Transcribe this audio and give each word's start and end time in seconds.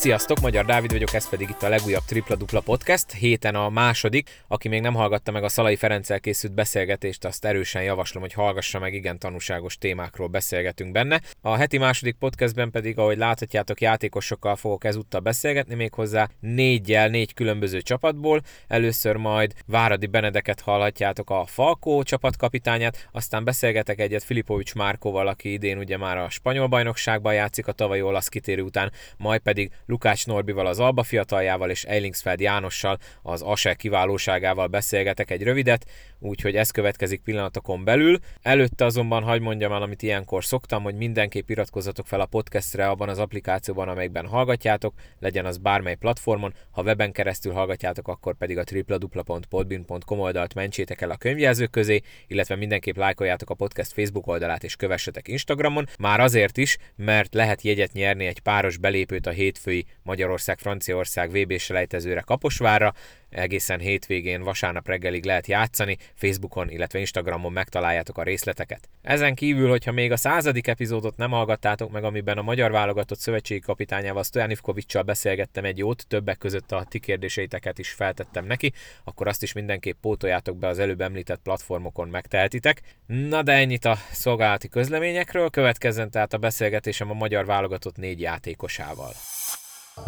Sziasztok, 0.00 0.40
Magyar 0.40 0.64
Dávid 0.64 0.92
vagyok, 0.92 1.14
ez 1.14 1.28
pedig 1.28 1.48
itt 1.48 1.62
a 1.62 1.68
legújabb 1.68 2.02
Tripla 2.06 2.36
Dupla 2.36 2.60
Podcast. 2.60 3.12
Héten 3.12 3.54
a 3.54 3.68
második, 3.68 4.30
aki 4.48 4.68
még 4.68 4.80
nem 4.80 4.94
hallgatta 4.94 5.32
meg 5.32 5.44
a 5.44 5.48
Szalai 5.48 5.76
Ferenccel 5.76 6.20
készült 6.20 6.52
beszélgetést, 6.52 7.24
azt 7.24 7.44
erősen 7.44 7.82
javaslom, 7.82 8.22
hogy 8.22 8.32
hallgassa 8.32 8.78
meg, 8.78 8.94
igen 8.94 9.18
tanúságos 9.18 9.78
témákról 9.78 10.28
beszélgetünk 10.28 10.92
benne. 10.92 11.20
A 11.40 11.56
heti 11.56 11.78
második 11.78 12.14
podcastben 12.14 12.70
pedig, 12.70 12.98
ahogy 12.98 13.16
láthatjátok, 13.16 13.80
játékosokkal 13.80 14.56
fogok 14.56 14.84
ezúttal 14.84 15.20
beszélgetni, 15.20 15.74
méghozzá 15.74 16.28
négyel, 16.40 17.08
négy 17.08 17.34
különböző 17.34 17.80
csapatból. 17.80 18.40
Először 18.68 19.16
majd 19.16 19.54
Váradi 19.66 20.06
Benedeket 20.06 20.60
hallhatjátok 20.60 21.30
a 21.30 21.46
Falkó 21.46 22.02
csapatkapitányát, 22.02 23.08
aztán 23.12 23.44
beszélgetek 23.44 24.00
egyet 24.00 24.22
Filipovics 24.22 24.74
Márkóval, 24.74 25.26
aki 25.26 25.52
idén 25.52 25.78
ugye 25.78 25.96
már 25.96 26.18
a 26.18 26.30
spanyol 26.30 26.66
bajnokságban 26.66 27.34
játszik 27.34 27.66
a 27.66 27.72
tavalyi 27.72 28.02
olasz 28.02 28.28
kitérő 28.28 28.62
után, 28.62 28.92
majd 29.16 29.40
pedig 29.40 29.70
Lukács 29.90 30.26
Norbival 30.26 30.66
az 30.66 30.80
Alba 30.80 31.02
fiataljával 31.02 31.70
és 31.70 31.84
Eilingsfeld 31.84 32.40
Jánossal 32.40 32.98
az 33.22 33.42
ASE 33.42 33.74
kiválóságával 33.74 34.66
beszélgetek 34.66 35.30
egy 35.30 35.42
rövidet, 35.42 35.86
úgyhogy 36.18 36.56
ez 36.56 36.70
következik 36.70 37.20
pillanatokon 37.20 37.84
belül. 37.84 38.18
Előtte 38.42 38.84
azonban 38.84 39.22
hagy 39.22 39.40
mondjam 39.40 39.72
el, 39.72 39.82
amit 39.82 40.02
ilyenkor 40.02 40.44
szoktam, 40.44 40.82
hogy 40.82 40.94
mindenképp 40.94 41.48
iratkozzatok 41.48 42.06
fel 42.06 42.20
a 42.20 42.26
podcastre 42.26 42.88
abban 42.88 43.08
az 43.08 43.18
applikációban, 43.18 43.88
amelyikben 43.88 44.26
hallgatjátok, 44.26 44.94
legyen 45.18 45.46
az 45.46 45.56
bármely 45.56 45.94
platformon, 45.94 46.54
ha 46.70 46.82
weben 46.82 47.12
keresztül 47.12 47.52
hallgatjátok, 47.52 48.08
akkor 48.08 48.34
pedig 48.34 48.58
a 48.58 48.64
www.podbin.com 48.72 50.18
oldalt 50.18 50.54
mentsétek 50.54 51.00
el 51.00 51.10
a 51.10 51.16
könyvjelzők 51.16 51.70
közé, 51.70 52.00
illetve 52.26 52.56
mindenképp 52.56 52.96
lájkoljátok 52.96 53.50
a 53.50 53.54
podcast 53.54 53.92
Facebook 53.92 54.26
oldalát 54.26 54.64
és 54.64 54.76
kövessetek 54.76 55.28
Instagramon, 55.28 55.88
már 55.98 56.20
azért 56.20 56.56
is, 56.56 56.76
mert 56.96 57.34
lehet 57.34 57.62
jegyet 57.62 57.92
nyerni 57.92 58.26
egy 58.26 58.40
páros 58.40 58.76
belépőt 58.76 59.26
a 59.26 59.30
hétfői 59.30 59.79
Magyarország-Franciaország 60.02 61.30
VB 61.30 61.58
selejtezőre 61.58 62.20
Kaposvárra, 62.20 62.94
egészen 63.30 63.80
hétvégén 63.80 64.42
vasárnap 64.42 64.86
reggelig 64.86 65.24
lehet 65.24 65.46
játszani, 65.46 65.96
Facebookon, 66.14 66.68
illetve 66.68 66.98
Instagramon 66.98 67.52
megtaláljátok 67.52 68.18
a 68.18 68.22
részleteket. 68.22 68.88
Ezen 69.02 69.34
kívül, 69.34 69.68
hogyha 69.68 69.92
még 69.92 70.12
a 70.12 70.16
századik 70.16 70.66
epizódot 70.66 71.16
nem 71.16 71.30
hallgattátok 71.30 71.90
meg, 71.90 72.04
amiben 72.04 72.38
a 72.38 72.42
magyar 72.42 72.70
válogatott 72.70 73.18
szövetségi 73.18 73.60
kapitányával 73.60 74.22
Stojan 74.22 74.50
Ivkovicsal 74.50 75.02
beszélgettem 75.02 75.64
egy 75.64 75.78
jót, 75.78 76.04
többek 76.08 76.38
között 76.38 76.72
a 76.72 76.84
ti 76.88 76.98
kérdéseiteket 76.98 77.78
is 77.78 77.90
feltettem 77.90 78.44
neki, 78.44 78.72
akkor 79.04 79.28
azt 79.28 79.42
is 79.42 79.52
mindenképp 79.52 80.00
pótoljátok 80.00 80.56
be 80.56 80.66
az 80.66 80.78
előbb 80.78 81.00
említett 81.00 81.40
platformokon 81.42 82.08
megtehetitek. 82.08 82.82
Na 83.06 83.42
de 83.42 83.52
ennyit 83.52 83.84
a 83.84 83.96
szolgálati 84.12 84.68
közleményekről, 84.68 85.50
következzen 85.50 86.10
tehát 86.10 86.32
a 86.32 86.38
beszélgetésem 86.38 87.10
a 87.10 87.14
magyar 87.14 87.46
válogatott 87.46 87.96
négy 87.96 88.20
játékosával. 88.20 89.12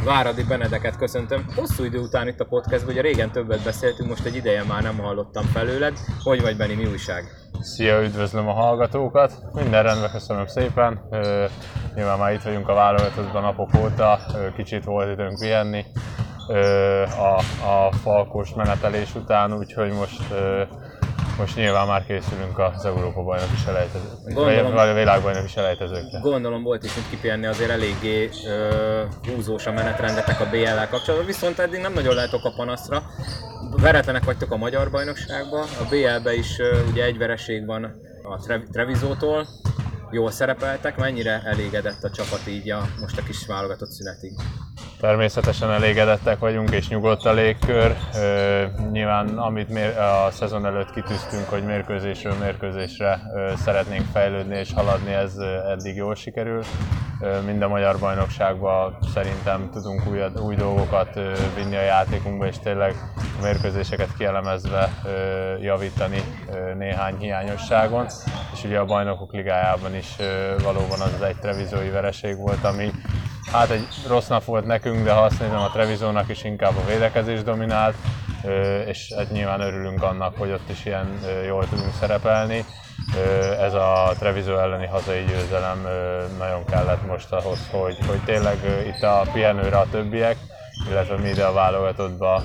Váradi 0.04 0.44
Benedeket 0.44 0.96
köszöntöm. 0.96 1.44
Hosszú 1.56 1.84
idő 1.84 1.98
után 1.98 2.28
itt 2.28 2.40
a 2.40 2.44
podcastban, 2.44 2.92
ugye 2.92 3.00
régen 3.02 3.30
többet 3.30 3.64
beszéltünk, 3.64 4.08
most 4.08 4.24
egy 4.24 4.36
ideje 4.36 4.64
már 4.64 4.82
nem 4.82 4.98
hallottam 4.98 5.44
felőled. 5.44 5.98
Hogy 6.22 6.42
vagy 6.42 6.56
Beni, 6.56 6.74
mi 6.74 6.86
újság? 6.86 7.24
Szia, 7.60 8.02
üdvözlöm 8.02 8.48
a 8.48 8.52
hallgatókat! 8.52 9.32
Minden 9.52 9.82
rendben, 9.82 10.10
köszönöm 10.10 10.46
szépen. 10.46 11.00
nyilván 11.94 12.18
már 12.18 12.32
itt 12.32 12.42
vagyunk 12.42 12.68
a 12.68 12.74
válogatottban 12.74 13.42
napok 13.42 13.70
óta, 13.82 14.18
kicsit 14.56 14.84
volt 14.84 15.12
időnk 15.12 15.38
pihenni 15.38 15.84
a, 17.18 17.42
a 17.66 17.92
falkos 17.92 18.54
menetelés 18.54 19.14
után, 19.14 19.52
úgyhogy 19.52 19.92
most 19.92 20.22
most 21.42 21.56
nyilván 21.56 21.86
már 21.86 22.06
készülünk 22.06 22.58
az 22.58 22.84
Európa 22.84 23.22
bajnoki 23.22 23.56
selejtezőkre, 23.64 24.34
gondolom, 24.34 24.74
vagy 24.74 24.88
a 24.88 24.94
világbajnoki 24.94 25.48
selejtezőkre. 25.48 26.18
Gondolom 26.18 26.62
volt 26.62 26.84
is 26.84 26.94
mit 26.94 27.08
kipihenni, 27.10 27.46
azért 27.46 27.70
eléggé 27.70 28.28
ö, 28.46 29.02
húzós 29.26 29.66
a 29.66 29.72
menetrendetek 29.72 30.40
a 30.40 30.46
BL-el 30.50 30.88
kapcsolatban, 30.88 31.26
viszont 31.26 31.58
eddig 31.58 31.80
nem 31.80 31.92
nagyon 31.92 32.14
lehetok 32.14 32.44
a 32.44 32.52
panaszra. 32.56 33.02
Veretlenek 33.70 34.24
vagytok 34.24 34.50
a 34.50 34.56
magyar 34.56 34.90
bajnokságban, 34.90 35.62
a 35.80 35.84
BL-be 35.90 36.34
is 36.34 36.58
ö, 36.58 36.86
ugye 36.90 37.04
egy 37.04 37.18
vereség 37.18 37.66
van 37.66 37.84
a 38.22 38.62
Trevizótól, 38.72 39.46
jól 40.10 40.30
szerepeltek, 40.30 40.96
mennyire 40.96 41.42
elégedett 41.44 42.02
a 42.02 42.10
csapat 42.10 42.46
így 42.48 42.70
a 42.70 42.88
most 43.00 43.18
a 43.18 43.22
kis 43.22 43.46
válogatott 43.46 43.90
szünetig? 43.90 44.32
Természetesen 45.02 45.70
elégedettek 45.70 46.38
vagyunk 46.38 46.70
és 46.70 46.88
nyugodt 46.88 47.24
a 47.24 47.32
légkör. 47.32 47.96
Nyilván 48.92 49.38
amit 49.38 49.70
a 49.98 50.30
szezon 50.30 50.66
előtt 50.66 50.92
kitűztünk, 50.92 51.48
hogy 51.48 51.64
mérkőzésről 51.64 52.34
mérkőzésre 52.40 53.20
szeretnénk 53.56 54.04
fejlődni 54.12 54.58
és 54.58 54.72
haladni, 54.72 55.12
ez 55.12 55.32
eddig 55.70 55.96
jól 55.96 56.14
sikerül. 56.14 56.62
Mind 57.46 57.62
a 57.62 57.68
magyar 57.68 57.98
bajnokságban 57.98 58.98
szerintem 59.14 59.70
tudunk 59.72 60.02
új, 60.10 60.18
új 60.42 60.54
dolgokat 60.54 61.14
vinni 61.54 61.76
a 61.76 61.82
játékunkba, 61.82 62.46
és 62.46 62.58
tényleg 62.58 62.94
a 63.16 63.42
mérkőzéseket 63.42 64.16
kielemezve 64.16 64.92
javítani 65.60 66.22
néhány 66.78 67.16
hiányosságon. 67.18 68.06
És 68.52 68.64
ugye 68.64 68.78
a 68.78 68.84
bajnokok 68.84 69.32
ligájában 69.32 69.94
is 69.94 70.16
valóban 70.62 71.00
az 71.00 71.22
egy 71.22 71.38
trevizói 71.38 71.88
vereség 71.88 72.36
volt, 72.36 72.64
ami 72.64 72.90
Hát 73.52 73.70
egy 73.70 73.86
rossz 74.08 74.26
nap 74.26 74.44
volt 74.44 74.66
nekünk, 74.66 75.04
de 75.04 75.12
ha 75.12 75.20
azt 75.20 75.40
nézem, 75.40 75.58
a 75.58 75.70
Trevizónak 75.70 76.28
is 76.28 76.44
inkább 76.44 76.76
a 76.76 76.86
védekezés 76.86 77.42
dominált, 77.42 77.94
és 78.86 79.12
hát 79.16 79.30
nyilván 79.30 79.60
örülünk 79.60 80.02
annak, 80.02 80.36
hogy 80.36 80.50
ott 80.50 80.68
is 80.70 80.84
ilyen 80.84 81.20
jól 81.46 81.68
tudunk 81.68 81.92
szerepelni. 82.00 82.64
Ez 83.60 83.74
a 83.74 84.12
Trevizó 84.18 84.58
elleni 84.58 84.86
hazai 84.86 85.24
győzelem 85.24 85.86
nagyon 86.38 86.64
kellett 86.64 87.06
most 87.06 87.32
ahhoz, 87.32 87.68
hogy, 87.70 87.98
hogy 88.06 88.24
tényleg 88.24 88.58
itt 88.86 89.02
a 89.02 89.24
pihenőre 89.32 89.78
a 89.78 89.86
többiek, 89.90 90.36
illetve 90.90 91.16
mi 91.16 91.28
ide 91.28 91.44
a 91.44 91.52
válogatottba 91.52 92.42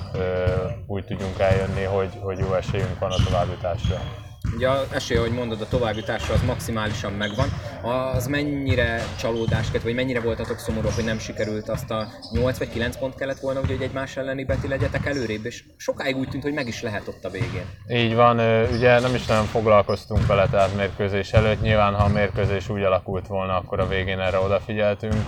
úgy 0.86 1.04
tudjunk 1.04 1.38
eljönni, 1.38 1.82
hogy, 1.82 2.18
hogy 2.20 2.38
jó 2.38 2.54
esélyünk 2.54 2.98
van 2.98 3.10
a 3.10 3.24
továbbjutásra. 3.24 4.27
Ugye 4.54 4.68
az 4.68 4.86
esély, 4.92 5.16
ahogy 5.16 5.32
mondod, 5.32 5.60
a 5.60 5.68
továbbjutásra 5.68 6.34
az 6.34 6.42
maximálisan 6.42 7.12
megvan. 7.12 7.48
Az 7.82 8.26
mennyire 8.26 9.04
csalódás, 9.18 9.66
vagy 9.82 9.94
mennyire 9.94 10.20
voltatok 10.20 10.58
szomorúak, 10.58 10.94
hogy 10.94 11.04
nem 11.04 11.18
sikerült 11.18 11.68
azt 11.68 11.90
a 11.90 12.08
8 12.32 12.58
vagy 12.58 12.70
9 12.70 12.96
pont 12.98 13.14
kellett 13.14 13.38
volna, 13.38 13.60
hogy 13.60 13.82
egymás 13.82 14.16
elleni 14.16 14.44
beti 14.44 14.68
legyetek 14.68 15.06
előrébb, 15.06 15.44
és 15.44 15.64
sokáig 15.76 16.16
úgy 16.16 16.28
tűnt, 16.28 16.42
hogy 16.42 16.52
meg 16.52 16.68
is 16.68 16.82
lehet 16.82 17.08
ott 17.08 17.24
a 17.24 17.30
végén. 17.30 17.64
Így 17.88 18.14
van, 18.14 18.38
ugye 18.72 19.00
nem 19.00 19.14
is 19.14 19.26
nagyon 19.26 19.44
foglalkoztunk 19.44 20.26
vele, 20.26 20.46
tehát 20.48 20.76
mérkőzés 20.76 21.32
előtt. 21.32 21.60
Nyilván, 21.60 21.94
ha 21.94 22.04
a 22.04 22.08
mérkőzés 22.08 22.68
úgy 22.68 22.82
alakult 22.82 23.26
volna, 23.26 23.56
akkor 23.56 23.80
a 23.80 23.88
végén 23.88 24.20
erre 24.20 24.38
odafigyeltünk 24.38 25.24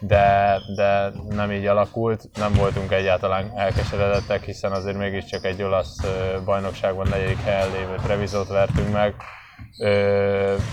de, 0.00 0.58
de 0.76 1.12
nem 1.28 1.52
így 1.52 1.66
alakult. 1.66 2.28
Nem 2.34 2.52
voltunk 2.52 2.92
egyáltalán 2.92 3.52
elkeseredettek, 3.56 4.44
hiszen 4.44 4.72
azért 4.72 4.96
mégiscsak 4.96 5.44
egy 5.44 5.62
olasz 5.62 5.96
bajnokságban 6.44 7.08
negyedik 7.10 7.42
helyen 7.42 7.70
lévő 7.70 7.94
Trevizót 8.02 8.48
vertünk 8.48 8.92
meg, 8.92 9.14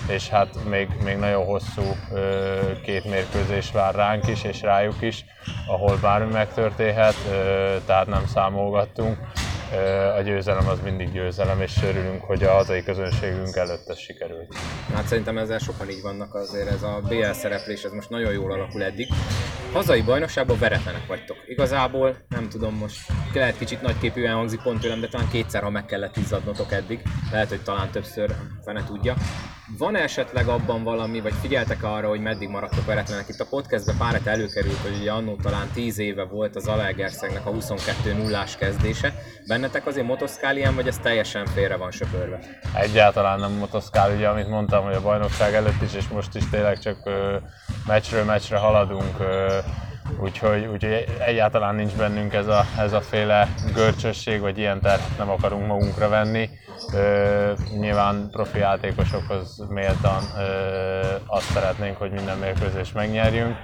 és 0.08 0.30
hát 0.30 0.66
még, 0.70 0.88
még 1.04 1.18
nagyon 1.18 1.46
hosszú 1.46 1.84
két 2.84 3.06
mérkőzés 3.06 3.72
vár 3.72 3.96
ránk 3.96 4.28
is, 4.28 4.44
és 4.44 4.62
rájuk 4.62 5.02
is, 5.02 5.26
ahol 5.68 5.98
bármi 6.02 6.32
megtörténhet, 6.32 7.16
tehát 7.86 8.08
nem 8.08 8.26
számolgattunk 8.26 9.18
a 10.18 10.22
győzelem 10.22 10.68
az 10.68 10.80
mindig 10.84 11.12
győzelem, 11.12 11.62
és 11.62 11.84
örülünk, 11.84 12.24
hogy 12.24 12.44
a 12.44 12.52
hazai 12.52 12.84
közönségünk 12.84 13.56
előtt 13.56 13.88
ez 13.88 13.98
sikerült. 13.98 14.56
Hát 14.94 15.08
szerintem 15.08 15.38
ezzel 15.38 15.58
sokan 15.58 15.90
így 15.90 16.02
vannak 16.02 16.36
azért, 16.36 16.68
ez 16.68 16.84
a 16.84 17.02
BL 17.08 17.32
szereplés, 17.32 17.84
ez 17.84 17.92
most 17.92 18.10
nagyon 18.10 18.32
jól 18.32 18.52
alakul 18.52 18.84
eddig. 18.84 19.08
Hazai 19.74 20.02
bajnokságban 20.02 20.60
veretlenek 20.60 21.08
vagytok. 21.08 21.38
Igazából, 21.48 22.16
nem 22.30 22.50
tudom 22.50 22.75
most, 22.75 23.00
lehet 23.34 23.58
kicsit 23.58 23.81
nagyképűen 23.81 24.36
hangzik 24.36 24.62
pont 24.62 24.81
tőlem, 24.81 25.00
de 25.00 25.08
talán 25.08 25.30
kétszer, 25.30 25.64
ha 25.64 25.70
meg 25.70 25.86
kellett 25.86 26.18
izzadnotok 26.18 26.72
eddig, 26.72 27.02
lehet, 27.31 27.50
hogy 27.50 27.62
talán 27.63 27.92
többször, 27.92 28.36
fene 28.66 28.84
tudja. 28.84 29.16
Van 29.75 29.96
-e 29.96 30.02
esetleg 30.02 30.48
abban 30.48 30.84
valami, 30.84 31.22
vagy 31.22 31.34
figyeltek 31.42 31.84
arra, 31.84 32.08
hogy 32.08 32.22
meddig 32.22 32.50
maradtok 32.50 32.86
veretlenek? 32.86 33.28
Itt 33.30 33.40
a 33.40 33.46
podcastben 33.50 33.98
párat 33.98 34.28
előkerült, 34.28 34.78
hogy 34.78 34.98
ugye 35.00 35.12
annó 35.12 35.36
talán 35.36 35.68
10 35.74 36.00
éve 36.00 36.24
volt 36.24 36.56
az 36.56 36.68
Alegerszegnek 36.68 37.46
a 37.46 37.50
22 37.50 38.14
0 38.14 38.44
kezdése. 38.60 39.14
Bennetek 39.48 39.86
azért 39.86 40.06
motoszkál 40.06 40.58
ilyen, 40.58 40.75
vagy 40.75 40.88
ez 40.88 40.98
teljesen 40.98 41.46
félre 41.46 41.75
van 41.75 41.92
söpörve? 41.92 42.40
Egyáltalán 42.74 43.40
nem 43.40 43.52
motoszkál, 43.52 44.16
ugye 44.16 44.28
amit 44.28 44.50
mondtam, 44.50 44.84
hogy 44.84 44.96
a 44.96 45.02
bajnokság 45.02 45.54
előtt 45.54 45.81
is, 45.81 45.94
és 45.94 46.08
most 46.08 46.36
is 46.36 46.50
tényleg 46.50 46.80
csak 46.80 46.98
ö, 47.06 47.38
meccsről 47.88 48.24
meccsre 48.24 48.58
haladunk. 48.58 49.20
Ö, 49.20 49.58
Úgyhogy, 50.19 50.65
úgyhogy 50.65 51.06
egyáltalán 51.19 51.75
nincs 51.75 51.95
bennünk 51.95 52.33
ez 52.33 52.48
a, 52.48 52.65
ez 52.77 52.94
a 52.94 53.01
féle 53.01 53.48
görcsösség, 53.74 54.39
vagy 54.39 54.57
ilyen 54.57 54.81
terhet 54.81 55.18
nem 55.18 55.30
akarunk 55.30 55.68
magunkra 55.68 56.09
venni. 56.09 56.50
Ö, 56.94 57.51
nyilván 57.80 58.30
profi 58.31 58.57
játékosokhoz 58.57 59.65
méltan 59.69 60.24
ö, 60.38 61.00
azt 61.25 61.51
szeretnénk, 61.51 61.98
hogy 61.98 62.12
minden 62.12 62.38
mérkőzést 62.38 62.94
megnyerjünk, 62.94 63.56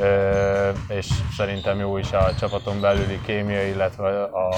ö, 0.00 0.70
és 0.88 1.06
szerintem 1.36 1.78
jó 1.78 1.96
is 1.96 2.12
a 2.12 2.34
csapaton 2.38 2.80
belüli 2.80 3.20
kémia, 3.26 3.66
illetve 3.66 4.22
a, 4.22 4.54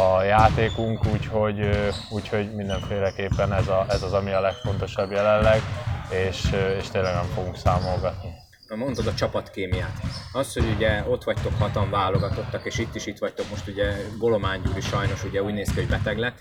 a 0.00 0.22
játékunk, 0.22 1.06
úgyhogy, 1.12 1.68
úgyhogy 2.10 2.54
mindenféleképpen 2.54 3.52
ez, 3.52 3.68
a, 3.68 3.84
ez 3.88 4.02
az, 4.02 4.12
ami 4.12 4.32
a 4.32 4.40
legfontosabb 4.40 5.10
jelenleg, 5.10 5.60
és, 6.28 6.56
és 6.78 6.88
tényleg 6.88 7.14
nem 7.14 7.28
fogunk 7.34 7.56
számolgatni 7.56 8.42
mondod 8.76 9.06
a 9.06 9.14
csapatkémiát. 9.14 10.00
Az, 10.32 10.52
hogy 10.52 10.64
ugye 10.76 11.04
ott 11.08 11.24
vagytok 11.24 11.52
hatan 11.58 11.90
válogatottak, 11.90 12.64
és 12.64 12.78
itt 12.78 12.94
is 12.94 13.06
itt 13.06 13.18
vagytok, 13.18 13.50
most 13.50 13.68
ugye 13.68 13.96
Golomán 14.18 14.62
Gyuri 14.62 14.80
sajnos 14.80 15.24
ugye 15.24 15.42
úgy 15.42 15.54
néz 15.54 15.68
ki, 15.68 15.74
hogy 15.74 15.88
beteg 15.88 16.18
lett. 16.18 16.38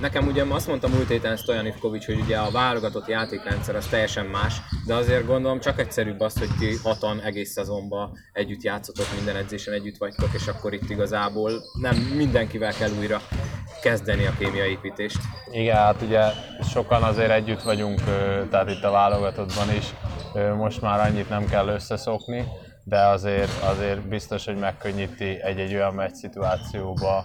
Nekem 0.00 0.26
ugye 0.26 0.44
azt 0.48 0.66
mondtam 0.66 0.90
múlt 0.90 1.08
héten 1.08 1.36
Stojan 1.36 1.72
hogy 2.06 2.20
ugye 2.20 2.36
a 2.36 2.50
válogatott 2.50 3.06
játékrendszer 3.06 3.76
az 3.76 3.86
teljesen 3.86 4.26
más, 4.26 4.54
de 4.86 4.94
azért 4.94 5.26
gondolom 5.26 5.60
csak 5.60 5.78
egyszerűbb 5.78 6.20
az, 6.20 6.38
hogy 6.38 6.48
ti 6.58 6.76
hatan 6.82 7.20
egész 7.20 7.50
szezonban 7.50 8.18
együtt 8.32 8.62
játszotok, 8.62 9.06
minden 9.16 9.36
edzésen 9.36 9.74
együtt 9.74 9.96
vagytok, 9.96 10.28
és 10.34 10.46
akkor 10.46 10.72
itt 10.72 10.90
igazából 10.90 11.52
nem 11.80 11.96
mindenkivel 11.96 12.72
kell 12.72 12.90
újra 12.98 13.20
kezdeni 13.82 14.26
a 14.26 14.34
kémiaépítést. 14.38 15.18
Igen, 15.50 15.76
hát 15.76 16.02
ugye 16.02 16.22
sokan 16.70 17.02
azért 17.02 17.30
együtt 17.30 17.62
vagyunk, 17.62 18.00
tehát 18.50 18.70
itt 18.70 18.84
a 18.84 18.90
válogatottban 18.90 19.74
is, 19.74 19.84
most 20.56 20.80
már 20.80 21.00
annyit 21.00 21.28
nem 21.28 21.48
kell 21.48 21.68
összeszokni, 21.68 22.44
de 22.84 23.06
azért, 23.06 23.62
azért 23.62 24.08
biztos, 24.08 24.44
hogy 24.44 24.56
megkönnyíti 24.56 25.42
egy-egy 25.42 25.74
olyan 25.74 25.94
meccs 25.94 26.12
szituációba 26.12 27.24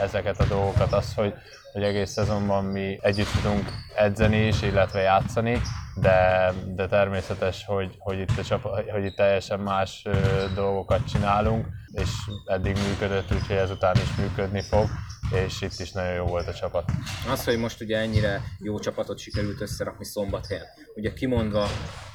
ezeket 0.00 0.40
a 0.40 0.44
dolgokat, 0.44 0.92
az, 0.92 1.14
hogy, 1.14 1.34
hogy 1.72 1.82
egész 1.82 2.10
szezonban 2.10 2.64
mi 2.64 2.98
együtt 3.00 3.30
tudunk 3.42 3.70
edzeni 3.96 4.46
is, 4.46 4.62
illetve 4.62 5.00
játszani, 5.00 5.60
de, 5.94 6.52
de 6.74 6.86
természetes, 6.86 7.64
hogy, 7.64 7.94
hogy, 7.98 8.18
itt 8.18 8.38
a 8.38 8.42
csapa, 8.42 8.82
hogy 8.92 9.04
itt 9.04 9.16
teljesen 9.16 9.60
más 9.60 10.06
dolgokat 10.54 11.10
csinálunk, 11.12 11.66
és 11.92 12.10
eddig 12.46 12.76
működött, 12.88 13.32
úgyhogy 13.32 13.56
ezután 13.56 13.94
is 13.96 14.14
működni 14.16 14.60
fog 14.60 14.88
és 15.30 15.60
itt 15.60 15.78
is 15.78 15.92
nagyon 15.92 16.14
jó 16.14 16.24
volt 16.24 16.48
a 16.48 16.54
csapat. 16.54 16.90
Az, 17.30 17.44
hogy 17.44 17.58
most 17.58 17.80
ugye 17.80 17.98
ennyire 17.98 18.42
jó 18.58 18.78
csapatot 18.78 19.18
sikerült 19.18 19.60
összerakni 19.60 20.04
szombathelyen, 20.04 20.64
ugye 20.94 21.12
kimondva 21.12 21.68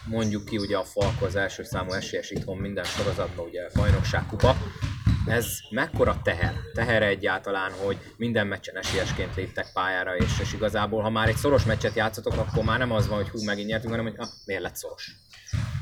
mondjuk 0.09 0.45
ki 0.45 0.57
ugye 0.57 0.77
a 0.77 0.83
Falko 0.83 1.25
az 1.25 1.35
első 1.35 1.63
számú 1.63 1.91
esélyes 1.91 2.31
itthon 2.31 2.57
minden 2.57 2.83
sorozatban, 2.83 3.45
ugye 3.45 3.61
bajnokságkupa, 3.73 4.55
ez 5.27 5.47
mekkora 5.69 6.19
teher? 6.23 6.53
Teher 6.73 7.03
egyáltalán, 7.03 7.71
hogy 7.85 7.97
minden 8.17 8.47
meccsen 8.47 8.77
esélyesként 8.77 9.35
léptek 9.35 9.71
pályára, 9.73 10.15
és, 10.15 10.39
és 10.41 10.53
igazából, 10.53 11.01
ha 11.01 11.09
már 11.09 11.27
egy 11.27 11.35
szoros 11.35 11.63
meccset 11.63 11.95
játszotok, 11.95 12.33
akkor 12.37 12.63
már 12.63 12.79
nem 12.79 12.91
az 12.91 13.07
van, 13.07 13.17
hogy 13.17 13.29
hú, 13.29 13.43
megint 13.43 13.67
nyertünk, 13.67 13.91
hanem 13.93 14.05
hogy 14.05 14.15
ah, 14.17 14.27
miért 14.45 14.61
lett 14.61 14.75
szoros? 14.75 15.11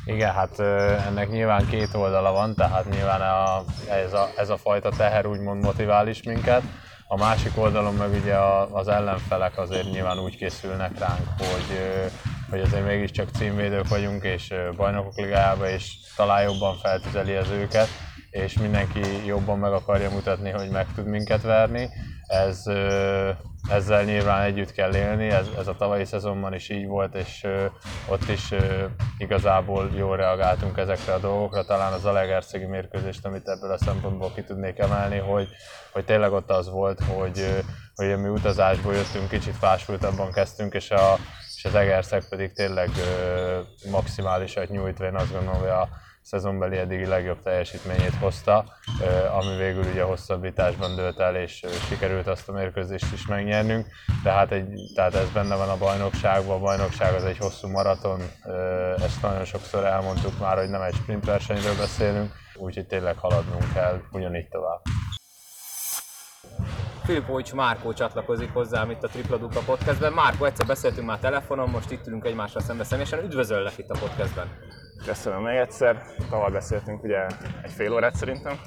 Igen, 0.05 0.33
hát 0.33 0.59
ennek 1.07 1.29
nyilván 1.29 1.67
két 1.67 1.93
oldala 1.93 2.31
van, 2.31 2.55
tehát 2.55 2.89
nyilván 2.89 3.21
a, 3.21 3.63
ez, 3.89 4.13
a, 4.13 4.29
ez 4.37 4.49
a 4.49 4.57
fajta 4.57 4.89
teher 4.89 5.25
úgymond 5.25 5.63
motivál 5.63 6.07
is 6.07 6.23
minket, 6.23 6.63
a 7.15 7.17
másik 7.17 7.57
oldalon 7.57 7.93
meg 7.93 8.13
ugye 8.13 8.35
az 8.71 8.87
ellenfelek 8.87 9.57
azért 9.57 9.91
nyilván 9.91 10.19
úgy 10.19 10.37
készülnek 10.37 10.99
ránk, 10.99 11.27
hogy, 11.37 11.79
hogy 12.49 12.59
azért 12.59 12.85
mégiscsak 12.85 13.29
címvédők 13.37 13.87
vagyunk, 13.87 14.23
és 14.23 14.53
bajnokok 14.75 15.15
ligájába, 15.15 15.69
és 15.69 15.93
talán 16.15 16.43
jobban 16.43 16.77
feltüzeli 16.77 17.33
az 17.33 17.49
őket, 17.49 17.87
és 18.43 18.57
mindenki 18.57 19.25
jobban 19.25 19.59
meg 19.59 19.71
akarja 19.71 20.09
mutatni, 20.09 20.49
hogy 20.49 20.69
meg 20.69 20.87
tud 20.95 21.05
minket 21.05 21.41
verni. 21.41 21.89
Ez, 22.27 22.63
ezzel 23.69 24.03
nyilván 24.03 24.41
együtt 24.41 24.71
kell 24.71 24.95
élni, 24.95 25.29
ez, 25.29 25.47
ez 25.57 25.67
a 25.67 25.75
tavalyi 25.75 26.05
szezonban 26.05 26.53
is 26.53 26.69
így 26.69 26.87
volt, 26.87 27.15
és 27.15 27.47
ott 28.07 28.29
is 28.29 28.53
igazából 29.17 29.91
jól 29.95 30.17
reagáltunk 30.17 30.77
ezekre 30.77 31.13
a 31.13 31.19
dolgokra. 31.19 31.65
Talán 31.65 31.93
az 31.93 32.05
Alegerszegi 32.05 32.65
mérkőzést, 32.65 33.25
amit 33.25 33.47
ebből 33.47 33.71
a 33.71 33.77
szempontból 33.77 34.31
ki 34.33 34.43
tudnék 34.43 34.79
emelni, 34.79 35.17
hogy, 35.17 35.47
hogy 35.91 36.05
tényleg 36.05 36.31
ott 36.31 36.51
az 36.51 36.69
volt, 36.69 36.99
hogy, 36.99 37.63
hogy 37.95 38.19
mi 38.19 38.27
utazásból 38.27 38.93
jöttünk, 38.93 39.29
kicsit 39.29 39.55
fásultabban 39.55 40.31
kezdtünk, 40.31 40.73
és, 40.73 40.91
a, 40.91 41.17
és 41.55 41.65
az 41.65 41.75
Egerszeg 41.75 42.23
pedig 42.29 42.53
tényleg 42.53 42.89
maximálisat 43.91 44.69
nyújtva, 44.69 45.05
én 45.05 45.15
azt 45.15 45.31
gondolom, 45.31 45.59
hogy 45.59 45.69
a 45.69 45.89
szezonbeli 46.25 46.77
eddigi 46.77 47.05
legjobb 47.05 47.41
teljesítményét 47.41 48.15
hozta, 48.19 48.65
ami 49.37 49.55
végül 49.57 49.83
ugye 49.91 50.03
hosszabbításban 50.03 50.95
dőlt 50.95 51.19
el, 51.19 51.35
és 51.35 51.65
sikerült 51.87 52.27
azt 52.27 52.49
a 52.49 52.51
mérkőzést 52.51 53.13
is 53.13 53.27
megnyernünk. 53.27 53.87
Tehát, 54.23 54.51
egy, 54.51 54.91
tehát 54.95 55.15
ez 55.15 55.29
benne 55.29 55.55
van 55.55 55.69
a 55.69 55.77
bajnokságban, 55.77 56.55
a 56.55 56.59
bajnokság 56.59 57.13
az 57.13 57.23
egy 57.23 57.37
hosszú 57.37 57.67
maraton, 57.67 58.19
ezt 58.97 59.21
nagyon 59.21 59.45
sokszor 59.45 59.85
elmondtuk 59.85 60.39
már, 60.39 60.57
hogy 60.57 60.69
nem 60.69 60.81
egy 60.81 60.93
sprint 60.93 61.25
versenyről 61.25 61.75
beszélünk, 61.77 62.31
úgyhogy 62.55 62.87
tényleg 62.87 63.17
haladnunk 63.17 63.73
kell 63.73 64.01
ugyanígy 64.11 64.47
tovább. 64.47 64.81
Filipovics 67.03 67.53
Márkó 67.53 67.93
csatlakozik 67.93 68.53
hozzám 68.53 68.89
itt 68.89 69.03
a 69.03 69.07
Tripla 69.07 69.37
Dupla 69.37 69.61
podcastben. 69.65 70.13
Márkó, 70.13 70.45
egyszer 70.45 70.65
beszéltünk 70.65 71.07
már 71.07 71.19
telefonon, 71.19 71.69
most 71.69 71.91
itt 71.91 72.07
ülünk 72.07 72.25
egymásra 72.25 72.59
szembe 72.59 72.83
személyesen. 72.83 73.23
Üdvözöllek 73.23 73.77
itt 73.77 73.89
a 73.89 73.99
podcastben. 73.99 74.47
Köszönöm 75.05 75.41
még 75.41 75.55
egyszer. 75.55 76.01
Tavaly 76.29 76.51
beszéltünk 76.51 77.03
ugye 77.03 77.25
egy 77.63 77.71
fél 77.71 77.93
órát 77.93 78.15
szerintem. 78.15 78.59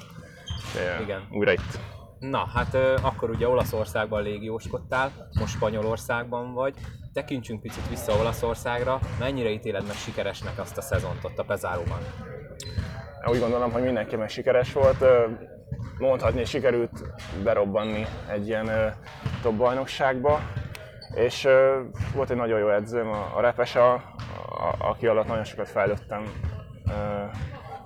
De 0.73 1.01
Igen. 1.01 1.27
Újra 1.31 1.51
itt. 1.51 1.79
Na, 2.19 2.47
hát 2.53 2.77
akkor 3.01 3.29
ugye 3.29 3.47
Olaszországban 3.47 4.23
légióskodtál, 4.23 5.11
most 5.39 5.53
Spanyolországban 5.53 6.53
vagy. 6.53 6.73
Tekintsünk 7.13 7.61
picit 7.61 7.89
vissza 7.89 8.13
Olaszországra. 8.19 8.99
Mennyire 9.19 9.49
ítéled 9.49 9.87
meg 9.87 9.95
sikeresnek 9.95 10.59
azt 10.59 10.77
a 10.77 10.81
szezont 10.81 11.23
ott 11.23 11.39
a 11.39 11.43
bezáróban? 11.43 11.99
Úgy 13.25 13.39
gondolom, 13.39 13.71
hogy 13.71 13.83
mindenki 13.83 14.15
meg 14.15 14.29
sikeres 14.29 14.73
volt. 14.73 15.05
Mondhatni, 15.97 16.45
sikerült 16.45 17.03
berobbanni 17.43 18.05
egy 18.27 18.47
ilyen 18.47 18.95
top 19.41 19.53
bajnokságba. 19.53 20.39
És 21.13 21.47
volt 22.13 22.29
egy 22.29 22.37
nagyon 22.37 22.59
jó 22.59 22.69
edzőm, 22.69 23.09
a 23.09 23.41
Repesa, 23.41 24.03
aki 24.77 25.07
alatt 25.07 25.27
nagyon 25.27 25.43
sokat 25.43 25.67
fejlődtem, 25.67 26.23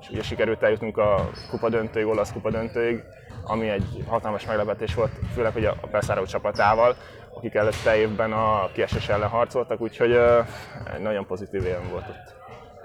és 0.01 0.10
ugye 0.10 0.24
sikerült 0.24 0.63
eljutnunk 0.63 0.98
a 0.98 1.30
kupa 1.50 1.69
döntőig, 1.69 2.07
olasz 2.07 2.31
kupa 2.31 2.50
döntőig, 2.50 3.04
ami 3.44 3.69
egy 3.69 4.04
hatalmas 4.07 4.45
meglepetés 4.45 4.94
volt, 4.94 5.12
főleg 5.33 5.54
hogy 5.54 5.65
a 5.65 5.75
Pesaro 5.92 6.25
csapatával, 6.25 6.95
akik 7.36 7.56
előtte 7.56 7.95
évben 7.95 8.33
a 8.33 8.69
kiesés 8.74 9.10
ellen 9.10 9.30
harcoltak, 9.30 9.81
úgyhogy 9.81 10.19
nagyon 11.00 11.25
pozitív 11.25 11.65
élmény 11.65 11.89
volt 11.89 12.10
ott. 12.10 12.42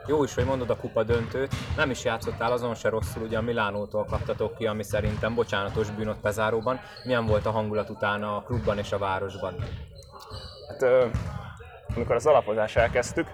Jó 0.07 0.25
is, 0.25 0.35
hogy 0.35 0.45
mondod 0.45 0.71
a 0.71 0.77
kupa 0.77 1.03
döntőt, 1.03 1.55
nem 1.77 1.91
is 1.91 2.05
játszottál 2.05 2.53
azon 2.53 2.75
se 2.75 2.89
rosszul, 2.89 3.23
ugye 3.23 3.39
a 3.39 3.43
Milánótól 3.43 4.05
kaptatok 4.05 4.55
ki, 4.57 4.67
ami 4.67 4.83
szerintem 4.83 5.35
bocsánatos 5.35 5.91
bűn 5.91 6.09
ott 6.09 6.21
Pezáróban. 6.21 6.81
Milyen 7.05 7.27
volt 7.27 7.47
a 7.47 7.51
hangulat 7.51 7.91
utána 7.91 8.37
a 8.37 8.43
klubban 8.43 8.79
és 8.79 8.93
a 8.93 8.99
városban? 8.99 9.55
Hát, 10.69 11.11
amikor 11.95 12.15
az 12.15 12.27
alapozást 12.27 12.77
elkezdtük, 12.77 13.27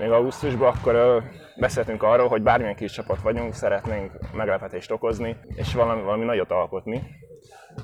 még 0.00 0.10
augusztusban, 0.10 0.72
akkor 0.74 1.22
beszéltünk 1.56 2.02
arról, 2.02 2.28
hogy 2.28 2.42
bármilyen 2.42 2.76
kis 2.76 2.92
csapat 2.92 3.22
vagyunk, 3.22 3.54
szeretnénk 3.54 4.12
meglepetést 4.32 4.90
okozni, 4.90 5.36
és 5.54 5.74
valami, 5.74 6.02
valami 6.02 6.24
nagyot 6.24 6.50
alkotni. 6.50 7.02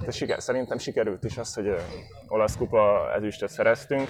De 0.05 0.11
siker, 0.11 0.43
szerintem 0.43 0.79
sikerült 0.79 1.25
is 1.25 1.39
az, 1.39 1.55
hogy 1.55 1.75
olasz 2.29 2.57
kupa 2.57 3.13
ezüstöt 3.15 3.49
szereztünk. 3.49 4.09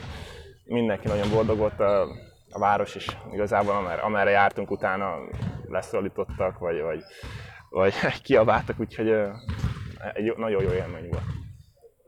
Mindenki 0.64 1.08
nagyon 1.08 1.30
boldog 1.30 1.58
volt, 1.58 1.80
a, 1.80 2.02
a 2.50 2.58
város 2.58 2.94
is 2.94 3.06
igazából, 3.32 3.74
amer, 3.74 4.04
amerre 4.04 4.30
jártunk 4.30 4.70
utána 4.70 5.14
leszólítottak, 5.68 6.58
vagy, 6.58 6.80
vagy, 6.80 7.02
vagy 7.70 7.94
kiabáltak, 8.22 8.80
úgyhogy 8.80 9.08
egy 10.12 10.36
nagyon 10.36 10.62
jó 10.62 10.70
élmény 10.70 11.08
volt. 11.08 11.35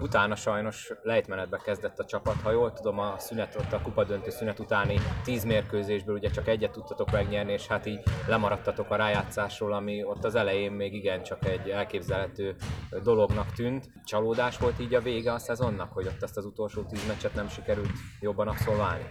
Utána 0.02 0.34
sajnos 0.34 0.92
lejtmenetbe 1.02 1.56
kezdett 1.56 1.98
a 1.98 2.04
csapat, 2.04 2.40
ha 2.42 2.50
jól 2.50 2.72
tudom, 2.72 2.98
a 2.98 3.18
szünet, 3.18 3.54
ott 3.54 3.72
a 3.72 3.80
kupadöntő 3.82 4.30
szünet 4.30 4.58
utáni 4.58 4.98
tíz 5.24 5.44
mérkőzésből 5.44 6.16
ugye 6.16 6.30
csak 6.30 6.48
egyet 6.48 6.70
tudtatok 6.70 7.10
megnyerni, 7.10 7.52
és 7.52 7.66
hát 7.66 7.86
így 7.86 8.02
lemaradtatok 8.26 8.90
a 8.90 8.96
rájátszásról, 8.96 9.72
ami 9.72 10.04
ott 10.04 10.24
az 10.24 10.34
elején 10.34 10.72
még 10.72 10.94
igen 10.94 11.22
csak 11.22 11.44
egy 11.44 11.68
elképzelhető 11.68 12.56
dolognak 13.02 13.52
tűnt. 13.52 13.88
Csalódás 14.04 14.58
volt 14.58 14.80
így 14.80 14.94
a 14.94 15.00
vége 15.00 15.32
a 15.32 15.38
szezonnak, 15.38 15.92
hogy 15.92 16.06
ott 16.06 16.22
ezt 16.22 16.36
az 16.36 16.44
utolsó 16.44 16.82
tíz 16.82 17.06
meccset 17.06 17.34
nem 17.34 17.48
sikerült 17.48 17.92
jobban 18.20 18.48
abszolválni? 18.48 19.04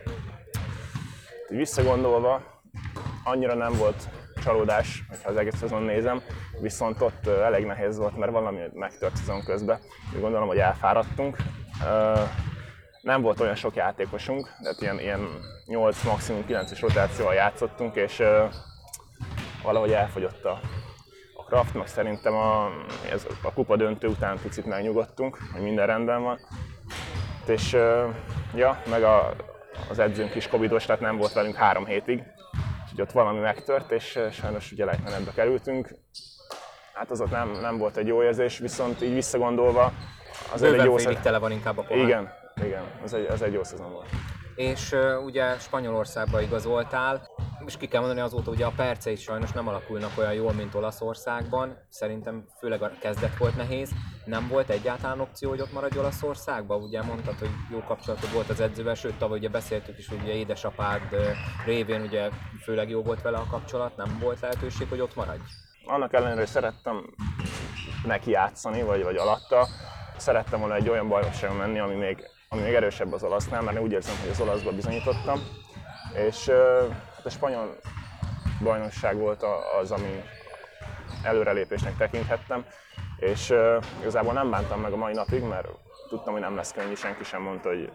Visszagondolva, 1.47 2.61
annyira 3.23 3.55
nem 3.55 3.73
volt 3.77 4.09
csalódás, 4.39 5.03
ha 5.23 5.29
az 5.29 5.37
egész 5.37 5.55
szezon 5.55 5.83
nézem, 5.83 6.21
viszont 6.61 7.01
ott 7.01 7.27
elég 7.27 7.65
nehéz 7.65 7.97
volt, 7.97 8.17
mert 8.17 8.31
valami 8.31 8.59
megtört 8.73 9.15
szezon 9.15 9.43
közben. 9.43 9.79
Úgy 10.15 10.21
gondolom, 10.21 10.47
hogy 10.47 10.57
elfáradtunk. 10.57 11.37
Nem 13.01 13.21
volt 13.21 13.39
olyan 13.39 13.55
sok 13.55 13.75
játékosunk, 13.75 14.49
tehát 14.61 14.81
ilyen, 14.81 14.99
ilyen 14.99 15.27
8, 15.65 16.03
maximum 16.03 16.43
9-es 16.47 16.77
rotációval 16.81 17.33
játszottunk, 17.33 17.95
és 17.95 18.23
valahogy 19.63 19.91
elfogyott 19.91 20.45
a, 20.45 20.59
a 21.35 21.43
Kraft, 21.43 21.73
meg 21.73 21.87
szerintem 21.87 22.33
a, 22.33 22.69
ez, 23.11 23.27
a 23.43 23.53
kupa 23.53 23.75
döntő 23.75 24.07
után 24.07 24.39
picit 24.41 24.65
megnyugodtunk, 24.65 25.37
hogy 25.53 25.61
minden 25.61 25.87
rendben 25.87 26.23
van. 26.23 26.39
És 27.47 27.77
ja, 28.55 28.81
meg 28.89 29.03
a, 29.03 29.35
az 29.89 29.99
edzőnk 29.99 30.35
is 30.35 30.47
covidos, 30.47 30.85
tehát 30.85 31.01
nem 31.01 31.17
volt 31.17 31.33
velünk 31.33 31.55
három 31.55 31.85
hétig, 31.85 32.23
hogy 32.97 33.05
ott 33.05 33.11
valami 33.11 33.39
megtört, 33.39 33.91
és 33.91 34.15
eh, 34.15 34.31
sajnos 34.31 34.71
ugye 34.71 34.85
lejtmenetbe 34.85 35.31
kerültünk. 35.31 35.95
Hát 36.93 37.11
az 37.11 37.21
ott 37.21 37.31
nem, 37.31 37.51
nem 37.61 37.77
volt 37.77 37.97
egy 37.97 38.07
jó 38.07 38.23
érzés, 38.23 38.57
viszont 38.57 39.01
így 39.01 39.13
visszagondolva, 39.13 39.93
az 40.53 40.63
egy 40.63 40.83
jó 40.83 40.97
szezon. 40.97 41.21
tele 41.21 41.37
van 41.37 41.51
inkább 41.51 41.77
a 41.77 41.81
pohár. 41.81 42.03
Igen, 42.03 42.29
igen, 42.63 42.83
ez 43.03 43.13
egy, 43.13 43.25
ez 43.25 43.41
egy 43.41 43.53
jó 43.53 43.63
szezon 43.63 43.91
volt. 43.91 44.07
És 44.57 44.95
ugye 45.25 45.57
Spanyolországba 45.57 46.41
igazoltál, 46.41 47.27
és 47.65 47.77
ki 47.77 47.87
kell 47.87 47.99
mondani 47.99 48.21
azóta, 48.21 48.51
ugye 48.51 48.65
a 48.65 48.73
percei 48.75 49.15
sajnos 49.15 49.51
nem 49.51 49.67
alakulnak 49.67 50.17
olyan 50.17 50.33
jól, 50.33 50.53
mint 50.53 50.75
Olaszországban. 50.75 51.77
Szerintem 51.89 52.45
főleg 52.59 52.81
a 52.81 52.91
kezdet 52.99 53.37
volt 53.37 53.55
nehéz. 53.55 53.91
Nem 54.25 54.47
volt 54.47 54.69
egyáltalán 54.69 55.19
opció, 55.19 55.49
hogy 55.49 55.61
ott 55.61 55.73
maradj 55.73 55.97
Olaszországban? 55.97 56.81
Ugye 56.81 57.01
mondtad, 57.01 57.39
hogy 57.39 57.49
jó 57.71 57.83
kapcsolatod 57.83 58.33
volt 58.33 58.49
az 58.49 58.59
edzővel, 58.59 58.95
sőt 58.95 59.17
tavaly 59.17 59.37
ugye 59.37 59.49
beszéltük 59.49 59.97
is, 59.97 60.07
hogy 60.07 60.21
ugye 60.21 60.33
édesapád 60.33 61.01
révén 61.65 62.01
ugye 62.01 62.29
főleg 62.63 62.89
jó 62.89 63.01
volt 63.01 63.21
vele 63.21 63.37
a 63.37 63.47
kapcsolat, 63.49 63.97
nem 63.97 64.17
volt 64.21 64.39
lehetőség, 64.39 64.89
hogy 64.89 65.01
ott 65.01 65.15
maradj? 65.15 65.41
Annak 65.85 66.13
ellenére, 66.13 66.39
hogy 66.39 66.47
szerettem 66.47 67.13
neki 68.05 68.31
játszani, 68.31 68.81
vagy, 68.81 69.03
vagy 69.03 69.15
alatta, 69.15 69.67
szerettem 70.17 70.59
volna 70.59 70.75
egy 70.75 70.89
olyan 70.89 71.07
bajnokságon 71.07 71.57
menni, 71.57 71.79
ami 71.79 71.95
még, 71.95 72.35
ami 72.49 72.61
még 72.61 72.73
erősebb 72.73 73.13
az 73.13 73.23
olasznál, 73.23 73.61
mert 73.61 73.79
úgy 73.79 73.91
érzem, 73.91 74.15
hogy 74.21 74.29
az 74.29 74.39
olaszba 74.39 74.71
bizonyítottam. 74.71 75.39
És 76.27 76.49
hát 77.15 77.25
a 77.25 77.29
spanyol 77.29 77.75
bajnokság 78.63 79.17
volt 79.17 79.43
az, 79.81 79.91
ami 79.91 80.23
előrelépésnek 81.23 81.97
tekinthettem, 81.97 82.65
és 83.17 83.53
igazából 83.99 84.33
nem 84.33 84.49
bántam 84.49 84.81
meg 84.81 84.91
a 84.91 84.97
mai 84.97 85.13
napig, 85.13 85.43
mert 85.43 85.67
tudtam, 86.09 86.33
hogy 86.33 86.41
nem 86.41 86.55
lesz 86.55 86.73
könnyű, 86.73 86.93
senki 86.93 87.23
sem 87.23 87.41
mondta, 87.41 87.69
hogy, 87.69 87.91